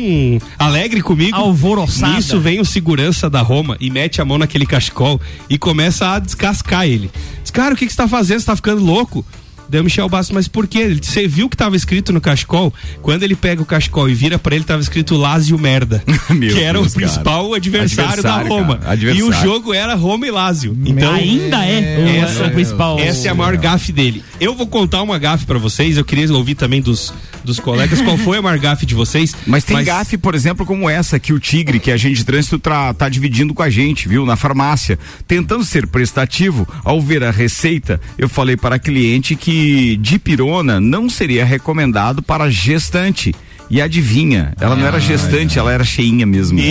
[0.56, 1.36] alegre comigo?
[1.36, 2.14] Alvoroçada.
[2.14, 6.18] Nisso vem o segurança da Roma e mete a mão naquele cachecol e começa a
[6.20, 7.10] descascar ele.
[7.42, 8.40] Diz, cara, o que, que você tá fazendo?
[8.40, 9.26] Você tá ficando louco?
[9.68, 10.78] Deu Michel Bastos, mas por quê?
[10.78, 12.72] Ele- Você viu que tava escrito no cachecol?
[13.02, 16.02] Quando ele pega o cachecol e vira pra ele, tava escrito Lázio Merda.
[16.30, 17.56] Meu que era Deus, o principal cara.
[17.56, 18.80] adversário, da Adversário, Roma.
[18.86, 19.26] Adversário.
[19.26, 20.76] E o jogo era Roma e Lázio.
[20.84, 22.98] Então, Ainda é o- essa, o principal.
[22.98, 24.22] Essa é a maior gafe dele.
[24.40, 25.96] Eu vou contar uma gafe pra vocês.
[25.96, 27.12] Eu queria ouvir também dos,
[27.44, 29.34] dos colegas qual foi a maior gafe de vocês.
[29.46, 32.58] Mas tem gafe, por exemplo, como essa que o Tigre, que a gente de trânsito
[32.58, 34.24] tá, tá dividindo com a gente, viu?
[34.24, 34.98] Na farmácia.
[35.26, 39.57] Tentando ser prestativo, ao ver a receita, eu falei para a cliente que
[40.00, 43.34] dipirona não seria recomendado para gestante.
[43.70, 46.58] E adivinha, ela não era gestante, ela era cheinha mesmo.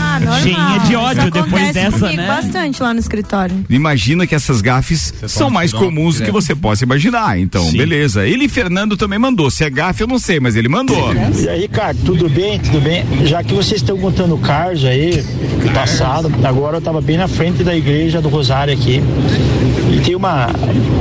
[0.00, 0.40] Ah, normal.
[0.40, 2.26] Cheinha de ódio Isso depois dessa, né?
[2.26, 3.64] bastante lá no escritório.
[3.68, 7.38] Imagina que essas gafes são mais comuns do que você possa imaginar.
[7.38, 7.78] Então, Sim.
[7.78, 8.26] beleza.
[8.26, 9.50] Ele e Fernando também mandou.
[9.50, 11.12] Se é gafe, eu não sei, mas ele mandou.
[11.34, 12.58] E aí, Ricardo, tudo bem?
[12.60, 13.04] Tudo bem?
[13.26, 15.22] Já que vocês estão contando Carlos aí,
[15.62, 19.02] do passado, agora eu tava bem na frente da igreja do Rosário aqui.
[20.04, 20.48] Tem uma,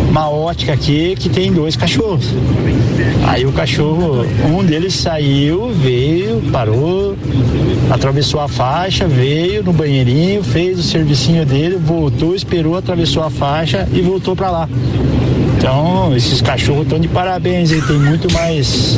[0.09, 2.33] uma ótica aqui que tem dois cachorros.
[3.27, 7.17] Aí o cachorro, um deles saiu, veio, parou,
[7.89, 13.87] atravessou a faixa, veio no banheirinho, fez o servicinho dele, voltou, esperou, atravessou a faixa
[13.91, 14.69] e voltou pra lá.
[15.63, 18.97] Então, esses cachorros estão de parabéns, aí tem muito mais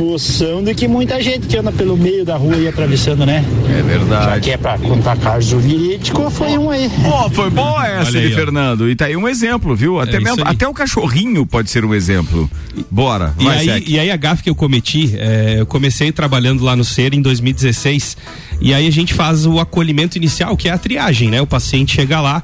[0.00, 3.44] noção do que muita gente que anda pelo meio da rua e atravessando, né?
[3.68, 4.40] É Já verdade.
[4.42, 6.88] que é pra contar caso verídico, foi um aí.
[7.02, 8.32] Pô, foi boa essa Olha aí.
[8.32, 8.88] Fernando.
[8.88, 9.98] E tá aí um exemplo, viu?
[9.98, 12.48] Até, É mesmo, até o cachorrinho pode ser um exemplo.
[12.88, 16.62] Bora, E vai, aí, e aí a gafe que eu cometi, é, eu comecei trabalhando
[16.62, 18.16] lá no CER em 2016
[18.60, 21.42] e aí a gente faz o acolhimento inicial, que é a triagem, né?
[21.42, 22.40] O paciente chega lá,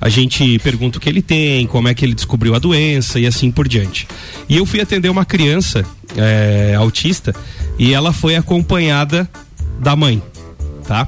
[0.00, 3.26] a gente pergunta o que ele tem, como é que ele descobriu a doença e
[3.26, 4.06] assim por diante.
[4.48, 5.84] E eu fui atender uma criança
[6.16, 7.34] é, autista
[7.78, 9.28] e ela foi acompanhada
[9.80, 10.22] da mãe,
[10.86, 11.06] tá?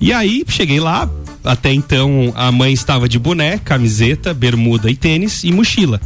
[0.00, 1.10] E aí cheguei lá,
[1.44, 6.00] até então a mãe estava de boné, camiseta, bermuda e tênis e mochila.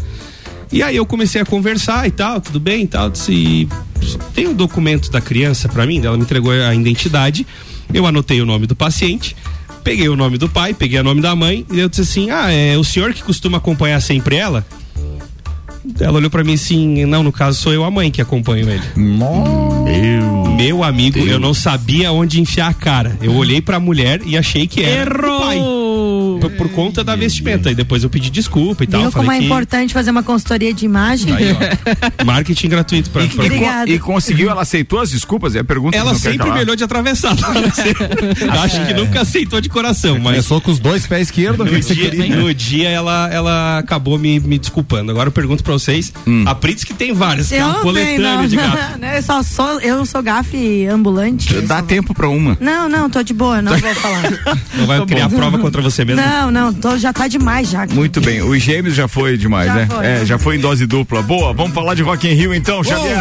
[0.72, 3.11] E aí eu comecei a conversar e tal, tudo bem e tal.
[3.11, 3.68] Disse,
[4.35, 6.03] tem o documento da criança pra mim?
[6.03, 7.47] Ela me entregou a identidade.
[7.93, 9.37] Eu anotei o nome do paciente,
[9.83, 12.51] peguei o nome do pai, peguei o nome da mãe, e eu disse assim: Ah,
[12.53, 14.64] é o senhor que costuma acompanhar sempre ela?
[15.99, 18.83] Ela olhou pra mim assim, não, no caso sou eu a mãe que acompanho ele.
[18.95, 23.18] Meu, Meu amigo, eu não sabia onde enfiar a cara.
[23.20, 25.37] Eu olhei pra mulher e achei que era Errou!
[25.37, 25.59] o pai.
[26.43, 27.70] Por, por conta da vestimenta.
[27.70, 29.03] E depois eu pedi desculpa e tal.
[29.03, 31.32] Viu como é que importante fazer uma consultoria de imagem?
[31.34, 31.57] Aí, ó,
[32.24, 33.90] marketing gratuito pra, pra E, co- Obrigada.
[33.90, 35.55] e conseguiu, ela aceitou as desculpas?
[35.55, 36.55] E a pergunta Ela sempre calar.
[36.57, 37.40] me olhou de atravessado.
[38.62, 41.70] Acho que nunca aceitou de coração, mas Começou com os dois pés esquerdos.
[41.70, 45.11] no dia, no dia ela, ela acabou me, me desculpando.
[45.11, 46.45] Agora eu pergunto pra vocês, Hum.
[46.47, 48.47] a Pritz que tem várias, que é Eu tenho, coletânea não.
[48.47, 48.72] de gato.
[49.03, 51.53] Não, Eu só sou, eu sou gafe ambulante.
[51.62, 52.57] Dá tempo pra uma.
[52.61, 54.22] Não, não, tô de boa, não vou falar.
[54.74, 56.20] Não vai criar prova contra você mesmo?
[56.22, 57.87] Não, não, tô, já tá demais já.
[57.87, 59.87] Muito bem, os gêmeos já foi demais, Já né?
[59.91, 60.07] foi.
[60.07, 61.22] É, já foi em dose dupla.
[61.22, 63.18] Boa, vamos falar de Rock in Rio então, Xavier.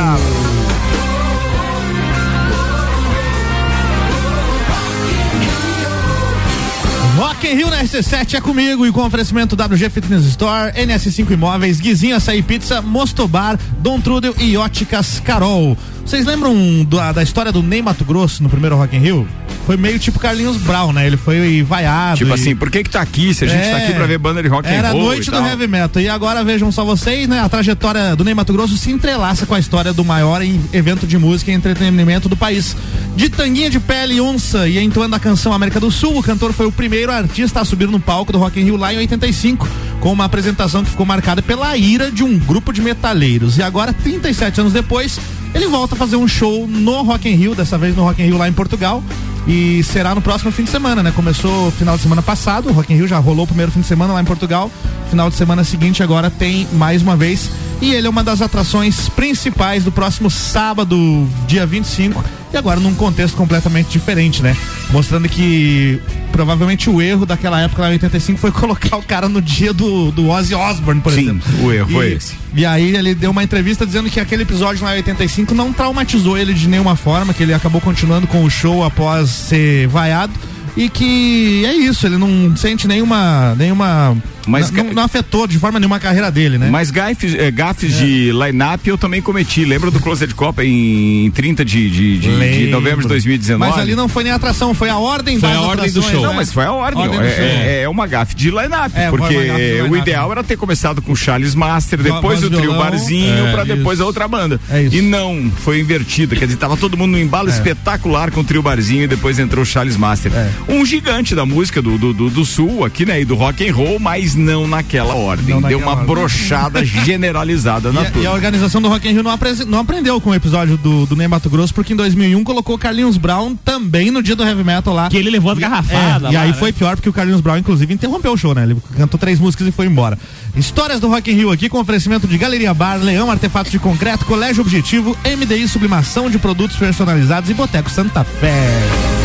[7.17, 11.79] Rock in Rio na RC7 é comigo e com oferecimento WG Fitness Store, NS5 Imóveis,
[11.79, 15.77] Guizinho Açaí Pizza, Mostobar, Dom Trudel e Óticas Carol.
[16.05, 16.53] Vocês lembram
[16.89, 19.27] da, da história do Ney Mato Grosso no primeiro Rock in Rio?
[19.65, 21.05] Foi meio tipo Carlinhos Brown, né?
[21.07, 22.17] Ele foi vaiado.
[22.17, 23.71] Tipo e- assim, por que que tá aqui se a gente É.
[23.71, 25.67] tá aqui pra ver banda de rock and Era a roll noite e do heavy
[25.67, 26.01] metal.
[26.01, 27.39] E agora vejam só vocês, né?
[27.39, 30.41] A trajetória do Ney Mato Grosso se entrelaça com a história do maior
[30.73, 32.75] evento de música e entretenimento do país.
[33.15, 36.51] De tanguinha de pele e onça e entoando a canção América do Sul, o cantor
[36.51, 39.67] foi o primeiro artista a subir no palco do Rock in Rio lá em 85,
[40.01, 43.57] com uma apresentação que ficou marcada pela ira de um grupo de metaleiros.
[43.57, 45.19] E agora, 37 anos depois,
[45.53, 48.25] ele volta a fazer um show no Rock in Rio, dessa vez no Rock in
[48.25, 49.03] Rio lá em Portugal.
[49.47, 51.11] E será no próximo fim de semana, né?
[51.15, 53.87] Começou final de semana passado, o Rock in Rio já rolou o primeiro fim de
[53.87, 54.69] semana lá em Portugal.
[55.09, 57.49] Final de semana seguinte agora tem mais uma vez.
[57.81, 62.23] E ele é uma das atrações principais do próximo sábado, dia 25.
[62.53, 64.55] E agora num contexto completamente diferente, né?
[64.91, 65.99] Mostrando que
[66.33, 70.11] provavelmente o erro daquela época lá em 85 foi colocar o cara no dia do,
[70.11, 71.65] do Ozzy Osbourne, por Sim, exemplo.
[71.65, 72.33] o erro E- foi esse.
[72.53, 76.37] e aí ele deu uma entrevista dizendo que aquele episódio lá em 85 não traumatizou
[76.37, 80.50] ele de nenhuma forma, que ele acabou continuando com o show após ser vaiado.
[80.77, 83.55] E que é isso, ele não sente nenhuma.
[83.57, 84.15] nenhuma.
[84.47, 86.67] Mas não, não afetou de forma nenhuma a carreira dele, né?
[86.71, 89.63] Mas gafes, eh, gafes de line-up eu também cometi.
[89.65, 93.69] Lembra do Closet Copa em 30 de, de, de- de novembro de 2019?
[93.71, 96.01] Mas ali não foi nem a atração, foi a ordem Foi das a ordem do
[96.01, 96.21] show.
[96.21, 96.27] né?
[96.27, 97.03] Não, mas foi a ordem.
[97.03, 97.43] Ordem é, show.
[97.45, 101.11] é- é uma gafe de line-up, É, porque de o ideal era ter começado com
[101.11, 104.03] o Charles Master, depois voz o trio violão, Barzinho, é, pra depois isso.
[104.03, 104.59] a outra banda.
[104.71, 104.95] É isso.
[104.95, 106.35] E não, foi invertida.
[106.35, 107.51] Quer dizer, tava todo mundo num embalo É.
[107.51, 110.31] espetacular com o trio Barzinho e depois entrou o Charles Master.
[110.67, 113.21] Um gigante da música do, do, do, do Sul aqui, né?
[113.21, 115.55] E do rock and roll, mas não naquela ordem.
[115.55, 116.15] Não Deu naquela uma ordem.
[116.15, 118.31] brochada generalizada na E a, e a turma.
[118.31, 121.27] organização do Rock in Rio não, apre- não aprendeu com o episódio do, do Ney
[121.27, 125.09] Mato Grosso, porque em 2001 colocou Carlinhos Brown também no dia do Heavy Metal lá.
[125.09, 126.53] Que ele levou as garrafadas É, e lá, aí né?
[126.57, 128.63] foi pior porque o Carlinhos Brown, inclusive, interrompeu o show, né?
[128.63, 130.17] Ele cantou três músicas e foi embora.
[130.55, 134.25] Histórias do Rock in Rio aqui com oferecimento de Galeria Bar, Leão Artefatos de Concreto,
[134.25, 139.20] Colégio Objetivo, MDI Sublimação de Produtos Personalizados e Boteco Santa Fé.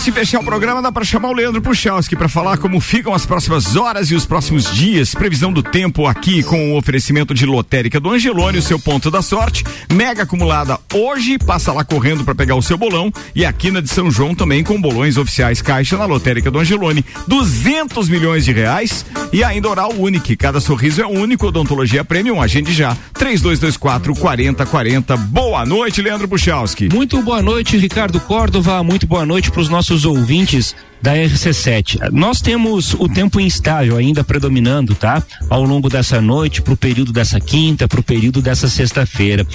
[0.00, 3.12] Antes de fechar o programa, dá para chamar o Leandro Puchalski para falar como ficam
[3.12, 5.14] as próximas horas e os próximos dias.
[5.14, 9.20] Previsão do tempo aqui com o oferecimento de lotérica do Angelone, o seu ponto da
[9.20, 9.62] sorte.
[9.92, 13.12] Mega acumulada hoje, passa lá correndo para pegar o seu bolão.
[13.34, 17.04] E aqui na de São João também com bolões oficiais Caixa na lotérica do Angelone.
[17.28, 20.34] 200 milhões de reais e ainda Oral Unique.
[20.34, 21.46] Cada sorriso é único.
[21.48, 22.96] Odontologia Premium, agende já.
[23.12, 25.14] 3224 4040.
[25.18, 26.88] Boa noite, Leandro Puchalski.
[26.90, 28.82] Muito boa noite, Ricardo Córdova.
[28.82, 32.10] Muito boa noite para os nossos ouvintes da RC7.
[32.12, 35.22] Nós temos o tempo instável ainda predominando, tá?
[35.48, 39.46] Ao longo dessa noite, para o período dessa quinta, para o período dessa sexta-feira.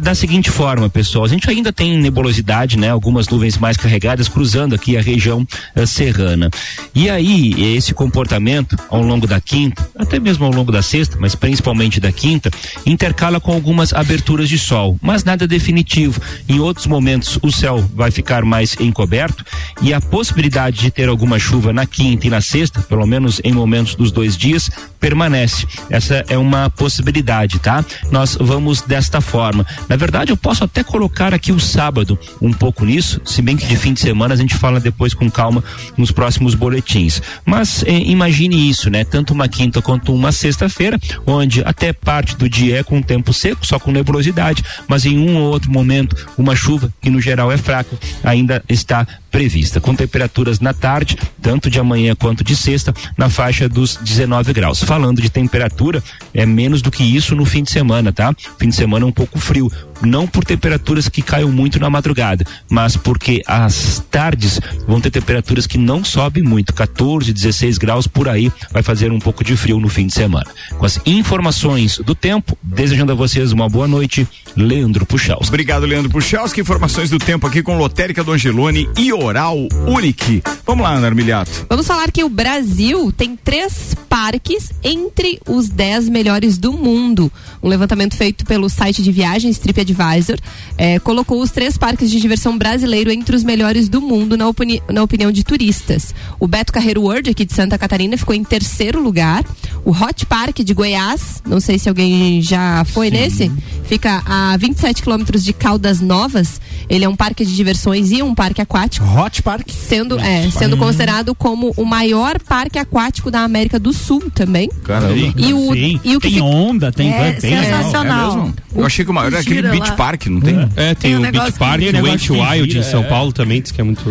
[0.00, 2.90] Da seguinte forma, pessoal, a gente ainda tem nebulosidade, né?
[2.90, 6.50] Algumas nuvens mais carregadas cruzando aqui a região eh, serrana.
[6.94, 11.34] E aí, esse comportamento ao longo da quinta, até mesmo ao longo da sexta, mas
[11.34, 12.50] principalmente da quinta,
[12.86, 16.20] intercala com algumas aberturas de sol, mas nada definitivo.
[16.48, 19.44] Em outros momentos, o céu vai ficar mais encoberto
[19.80, 23.52] e a possibilidade de ter alguma chuva na quinta e na sexta, pelo menos em
[23.52, 25.66] momentos dos dois dias, permanece.
[25.88, 27.84] Essa é uma possibilidade, tá?
[28.10, 29.66] Nós vamos desta forma.
[29.88, 33.66] Na verdade, eu posso até colocar aqui o sábado um pouco nisso, se bem que
[33.66, 35.64] de fim de semana a gente fala depois com calma
[35.96, 37.22] nos próximos boletins.
[37.44, 39.04] Mas eh, imagine isso, né?
[39.04, 43.66] Tanto uma quinta quanto uma sexta-feira, onde até parte do dia é com tempo seco,
[43.66, 47.56] só com nebulosidade, mas em um ou outro momento uma chuva que no geral é
[47.56, 53.30] fraca ainda está prevista, com temperaturas na tarde, tanto de amanhã quanto de sexta, na
[53.30, 54.84] faixa dos 19 graus.
[54.84, 56.02] Falando de temperatura,
[56.34, 58.34] é menos do que isso no fim de semana, tá?
[58.58, 59.72] Fim de semana é um pouco frio,
[60.02, 65.66] não por temperaturas que caiam muito na madrugada, mas porque as tardes vão ter temperaturas
[65.66, 69.80] que não sobem muito, 14, 16 graus por aí, vai fazer um pouco de frio
[69.80, 70.46] no fim de semana.
[70.78, 74.26] Com as informações do tempo, desejando a vocês uma boa noite,
[74.56, 75.48] Leandro Puxaus.
[75.48, 76.60] Obrigado, Leandro Puchalski.
[76.60, 80.42] Informações do tempo aqui com Lotérica do Angelone e Oral Unique.
[80.66, 81.66] Vamos lá, Ana Armiliato.
[81.68, 87.32] Vamos falar que o Brasil tem três parques entre os dez melhores do mundo.
[87.62, 89.58] Um levantamento feito pelo site de viagens
[89.96, 90.36] TripAdvisor
[90.78, 94.82] eh, colocou os três parques de diversão brasileiro entre os melhores do mundo na, opini-
[94.90, 96.14] na opinião de turistas.
[96.40, 99.44] O Beto Carreiro World, aqui de Santa Catarina, ficou em terceiro lugar.
[99.84, 103.50] O Hot Park de Goiás, não sei se alguém já foi nesse,
[103.84, 106.60] fica a 27 quilômetros de Caldas Novas.
[106.88, 109.06] Ele é um parque de diversões e um parque aquático.
[109.18, 109.68] Hot Park?
[109.70, 114.68] Sendo, é, sendo considerado como o maior parque aquático da América do Sul também.
[114.84, 115.14] Caramba.
[115.36, 118.32] E o, Sim, e o que tem fica- onda, tem É bem sensacional.
[118.32, 118.54] É mesmo?
[118.74, 119.96] Eu achei que o maior era aquele Beach.
[119.96, 120.58] Park, não tem?
[120.76, 123.06] É, tem, Tem um o negócio Beach Park, que- o que Wild em São é.
[123.08, 124.02] Paulo também, diz que é muito.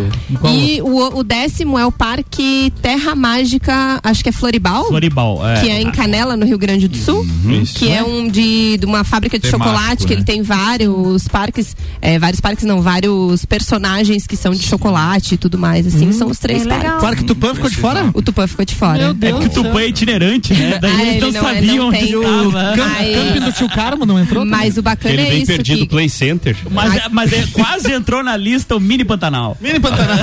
[0.44, 4.86] E o, o décimo é o Parque Terra Mágica, acho que é Floribal.
[4.86, 5.60] Floribal, é.
[5.60, 7.26] Que é em Canela, no Rio Grande do Sul.
[7.62, 7.74] Isso.
[7.78, 10.16] Que é um de, de uma fábrica de Temático, chocolate, que né?
[10.18, 15.36] ele tem vários parques, é, vários parques não, vários personagens que são de chocolate e
[15.38, 16.84] tudo mais, assim, são os três bem parques.
[16.86, 17.00] legal.
[17.00, 18.10] Parque Tupã ficou de fora?
[18.14, 18.98] O Tupã ficou de fora.
[18.98, 20.78] Meu É Deus porque o do Tupã é itinerante, né?
[20.80, 22.12] Daí Ah, eles ele não, não- sabiam não onde tem-.
[22.12, 23.12] Camp, Ai.
[23.14, 24.44] camping do tio Carmo não entrou?
[24.44, 26.56] Mas o bacana Ele é isso do Play Center.
[26.70, 29.56] Mas, é, mas é, quase entrou na lista o Mini Pantanal.
[29.60, 30.18] Mini Pantanal.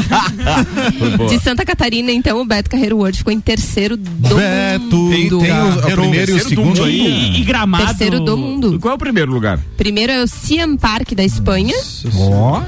[1.30, 4.96] de Santa Catarina, então, o Beto Carreiro World ficou em terceiro do Beto.
[4.96, 5.10] mundo.
[5.10, 6.84] Tem, tem o, o primeiro e o terceiro do segundo mundo.
[6.84, 7.36] aí.
[7.36, 7.86] E, e gramado.
[7.86, 8.80] Terceiro do mundo.
[8.80, 9.60] Qual é o primeiro lugar?
[9.78, 11.76] Primeiro é o Siam Park da Espanha.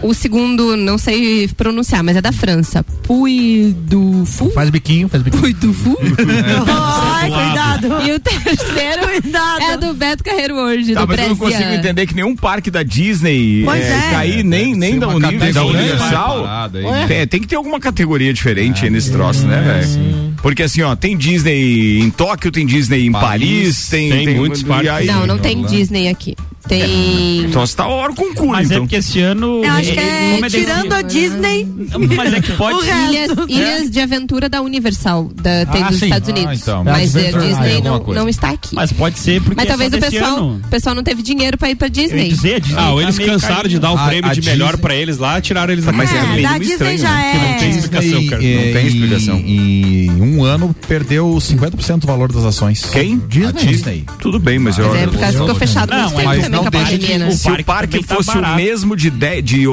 [0.02, 2.84] O segundo, não sei pronunciar, mas é da França.
[3.04, 4.52] Puy du Fou.
[4.52, 5.42] Faz biquinho, faz biquinho.
[5.42, 5.98] Puy du Fou.
[6.68, 7.88] Ai, cuidado.
[8.08, 9.62] E o terceiro Cuidado.
[9.64, 12.70] é do Beto Carreiro World, Tá, do mas eu não consigo entender que nenhum parque
[12.72, 14.12] da Disney Pois é, é.
[14.12, 16.44] cair, nem, nem da, Universal.
[16.44, 16.82] Ué?
[16.82, 17.06] né?
[17.08, 20.32] Tem, tem que ter alguma categoria diferente aí nesse troço, né, velho?
[20.42, 24.62] Porque assim, ó, tem Disney em Tóquio, tem Disney em Paris, Paris, tem, tem muitos
[24.62, 24.90] e parques.
[24.90, 25.62] aí- Não, não tem.
[25.64, 26.36] Disney aqui.
[26.68, 27.40] Tem.
[27.46, 28.86] Então você tá hora com cu, Mas é então.
[28.86, 29.64] porque esse ano.
[29.64, 31.68] Eu acho que é desse- tirando a Disney.
[32.16, 32.78] Mas é que pode.
[32.88, 36.06] Ilhas, ilhas de aventura da Universal, da, tem Ah, dos sim.
[36.06, 36.62] Estados Ah, Unidos.
[36.62, 36.84] então.
[36.84, 38.22] Mas a Adventure Disney Island, não, alguma coisa.
[38.22, 38.76] não está aqui.
[38.76, 39.56] Mas pode ser porque.
[39.56, 42.30] Mas é talvez o pessoal, o pessoal não teve dinheiro pra ir pra Disney.
[42.30, 43.70] dizer, Disney Ah, ou tá eles cansaram carinho.
[43.70, 45.92] de dar o A- prêmio a de melhor Disney- pra eles lá, tiraram eles da
[45.92, 47.28] Mas é É, meio da Disney estranho, já né?
[47.28, 47.32] é.
[47.32, 48.44] Que não tem explicação, cara.
[48.44, 49.38] E- Não tem explicação.
[49.40, 52.86] E em um ano perdeu 50% do valor das ações.
[52.86, 53.22] Quem?
[53.48, 54.06] A Disney.
[54.20, 54.88] Tudo bem, mas eu.
[54.90, 57.32] Mas é por causa que ficou fechado Não, muito mas também não deixa de- né?
[57.32, 59.12] Se o parque tá fosse o mesmo de,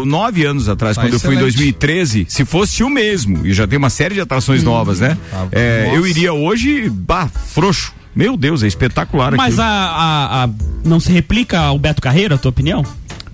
[0.06, 1.52] nove anos atrás, Tá quando eu fui em excelente.
[1.56, 5.16] 2013, se fosse o mesmo, e já tem uma série de atrações novas, né?
[5.30, 7.92] Tá, É, eu iria hoje, bah, frouxo.
[8.18, 9.62] Meu Deus, é espetacular Mas aquilo.
[9.62, 10.50] a, a- a-
[10.84, 12.84] não se replica o Beto Carreiro, a tua opinião?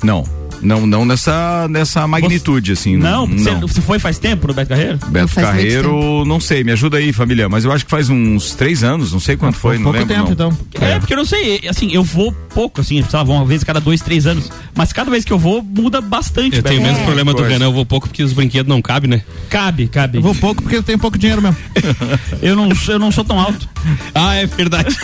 [0.03, 0.29] Não,
[0.65, 2.97] não, não nessa, nessa magnitude, assim.
[2.97, 3.39] Não, não.
[3.39, 4.99] Você, você foi faz tempo no Beto Carreiro?
[5.09, 8.55] Beto faz Carreiro, não sei, me ajuda aí, família, mas eu acho que faz uns
[8.55, 10.15] três anos, não sei quanto foi, não Pouco lembro.
[10.15, 10.49] tempo, não.
[10.51, 10.87] então.
[10.89, 13.67] É, porque eu não sei, assim, eu vou pouco, assim, sei lá, uma vez a
[13.67, 14.51] cada dois, três anos.
[14.75, 16.57] Mas cada vez que eu vou, muda bastante.
[16.57, 17.45] Eu tenho o mesmo problema do.
[17.45, 19.23] Renan, eu vou pouco porque os brinquedos não cabem, né?
[19.51, 20.19] Cabe, cabe.
[20.19, 21.57] Eu vou pouco porque eu tenho pouco dinheiro mesmo.
[22.43, 23.67] Eu não, eu não sou tão alto.
[24.15, 24.95] Ah, é verdade.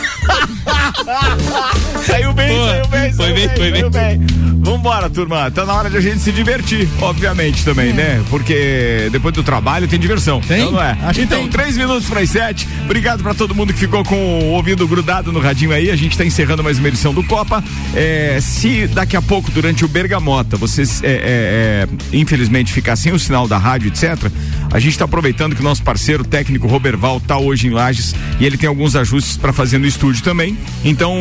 [2.06, 2.68] Saiu bem, Boa.
[2.68, 4.20] saiu bem, Foi saiu bem, foi saiu bem.
[4.60, 5.49] Vambora, turma.
[5.54, 8.22] Tá na hora de a gente se divertir, obviamente, também, né?
[8.30, 10.40] Porque depois do trabalho tem diversão.
[10.40, 10.60] Tem?
[10.60, 10.96] Então, não é?
[11.02, 11.48] Acho então, tem.
[11.48, 12.68] três minutos para as sete.
[12.84, 15.90] Obrigado pra todo mundo que ficou com o ouvido grudado no radinho aí.
[15.90, 17.62] A gente tá encerrando mais uma edição do Copa.
[17.94, 23.12] É, se daqui a pouco, durante o Bergamota, vocês, é, é, é, infelizmente, ficar sem
[23.12, 24.30] o sinal da rádio, etc.,
[24.72, 28.46] a gente tá aproveitando que o nosso parceiro técnico Roberval tá hoje em Lages e
[28.46, 30.56] ele tem alguns ajustes para fazer no estúdio também.
[30.84, 31.14] Então,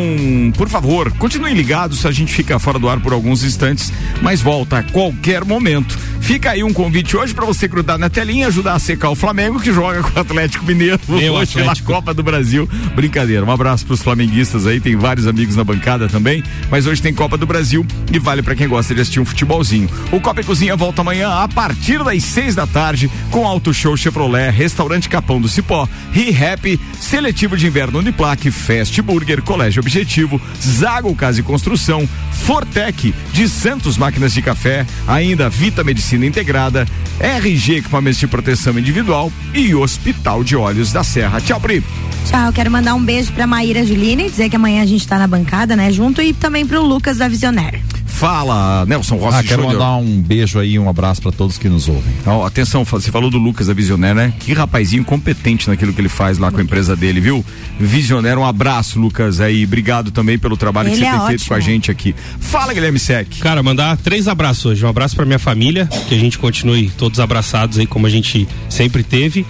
[0.55, 3.91] por favor, continuem ligados, a gente fica fora do ar por alguns instantes,
[4.22, 5.97] mas volta a qualquer momento.
[6.20, 9.16] Fica aí um convite hoje para você grudar na telinha e ajudar a secar o
[9.16, 11.91] Flamengo que joga com o Atlético Mineiro Meu hoje pela Atlético.
[11.91, 12.70] Copa do Brasil.
[12.93, 13.43] Brincadeira.
[13.43, 17.36] Um abraço pros flamenguistas aí, tem vários amigos na bancada também, mas hoje tem Copa
[17.38, 19.89] do Brasil e vale para quem gosta de assistir um futebolzinho.
[20.12, 23.97] O Copa e Cozinha volta amanhã a partir das seis da tarde com Auto Show
[23.97, 31.16] Chevrolet, Restaurante Capão do Cipó, ReHap, Seletivo de Inverno Uniplaque, Fast Burger, Colégio Objetivo, Zago
[31.16, 36.87] Casa e Construção, Fortec, de Santos Máquinas de Café, ainda Vita Medicina Integrada,
[37.19, 41.41] RG Equipamentos de Proteção Individual e Hospital de Olhos da Serra.
[41.41, 41.83] Tchau, Pri.
[42.25, 45.27] Tchau, quero mandar um beijo pra Maíra Juline, dizer que amanhã a gente tá na
[45.27, 47.81] bancada, né, junto, e também pro Lucas da Visionaire.
[48.10, 49.80] Fala, Nelson Rossi Ah, quero Júnior.
[49.80, 52.14] mandar um beijo aí, um abraço pra todos que nos ouvem.
[52.26, 54.34] Ó, atenção, você falou do Lucas, a Visionaire, né?
[54.39, 57.45] Que rapazinho competente naquilo que ele faz lá com a empresa dele, viu?
[57.80, 59.64] Visionaire, um abraço, Lucas, aí.
[59.64, 61.47] Obrigado também pelo trabalho que Ele você é tem feito ótimo.
[61.47, 62.14] com a gente aqui.
[62.39, 63.39] Fala, Guilherme Sec.
[63.39, 64.86] Cara, mandar três abraços hoje.
[64.86, 68.47] Um abraço pra minha família, que a gente continue todos abraçados aí como a gente
[68.68, 69.45] sempre teve.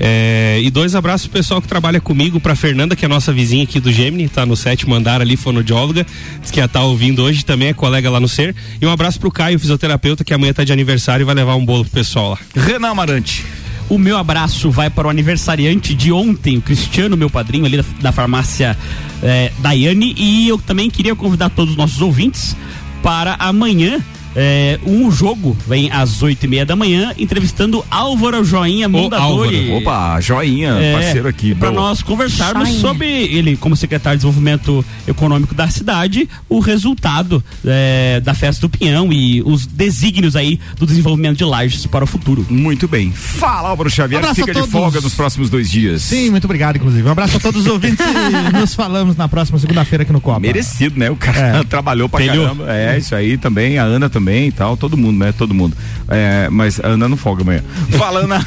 [0.00, 3.32] É, e dois abraços pro pessoal que trabalha comigo, pra Fernanda, que é a nossa
[3.32, 6.06] vizinha aqui do Gemini, tá no sétimo andar ali, fonoaudióloga,
[6.40, 8.54] diz que ia estar ouvindo hoje, também é colega lá no SER.
[8.80, 11.64] E um abraço pro Caio, fisioterapeuta, que amanhã tá de aniversário e vai levar um
[11.64, 12.38] bolo pro pessoal lá.
[12.54, 13.44] Renan Amarante.
[13.88, 17.84] O meu abraço vai para o aniversariante de ontem, o Cristiano, meu padrinho ali da,
[18.02, 18.76] da farmácia
[19.22, 20.14] eh, Daiane.
[20.16, 22.54] E eu também queria convidar todos os nossos ouvintes
[23.02, 23.98] para amanhã.
[24.36, 29.72] Eh, um jogo vem às oito e meia da manhã, entrevistando Álvaro Joinha Mondadori.
[29.72, 31.54] Opa, joinha, É, parceiro aqui.
[31.54, 31.82] Para boa.
[31.82, 32.80] nós conversarmos Joinha.
[32.80, 38.68] sobre ele, como secretário de desenvolvimento econômico da cidade, o resultado eh, da festa do
[38.70, 42.46] Pinhão e os desígnios aí do desenvolvimento de lajes para o futuro.
[42.48, 43.10] Muito bem.
[43.12, 44.70] Fala, Álvaro Xavier, a fica de todos.
[44.70, 46.02] folga nos próximos dois dias.
[46.02, 47.06] Sim, muito obrigado, inclusive.
[47.06, 50.40] Um abraço a todos os ouvintes e nos falamos na próxima segunda-feira aqui no Copa.
[50.40, 51.10] Merecido, né?
[51.10, 52.44] O cara trabalhou pra Pelhou.
[52.44, 52.64] caramba.
[52.72, 54.17] É, isso aí também, a Ana também
[54.48, 55.32] e tal, todo mundo, né?
[55.36, 55.76] Todo mundo.
[56.08, 57.62] É, mas Ana não folga amanhã.
[57.90, 58.34] Falando.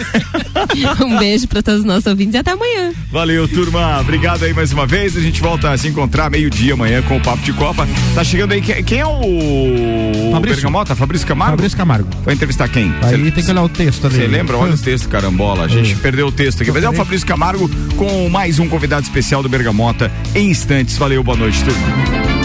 [1.03, 2.91] Um beijo pra todos os nossos ouvintes e até amanhã.
[3.11, 3.99] Valeu, turma.
[3.99, 5.17] Obrigado aí mais uma vez.
[5.17, 7.88] A gente volta a se encontrar meio-dia amanhã com o Papo de Copa.
[8.13, 8.61] Tá chegando aí.
[8.61, 10.32] Quem, quem é o.
[10.32, 10.57] Fabrício.
[10.57, 10.95] Bergamota?
[10.95, 11.53] Fabrício Camargo?
[11.57, 12.07] Fabrício Camargo.
[12.24, 12.93] Vai entrevistar quem?
[13.01, 14.15] Aí Cê- tem que olhar o texto ali.
[14.15, 14.57] Você lembra?
[14.57, 15.65] Olha o texto, carambola.
[15.65, 15.95] A gente É.
[15.95, 16.72] perdeu o texto aqui.
[16.72, 20.97] Mas é o Fabrício Camargo com mais um convidado especial do Bergamota em instantes.
[20.97, 22.40] Valeu, boa noite, turma.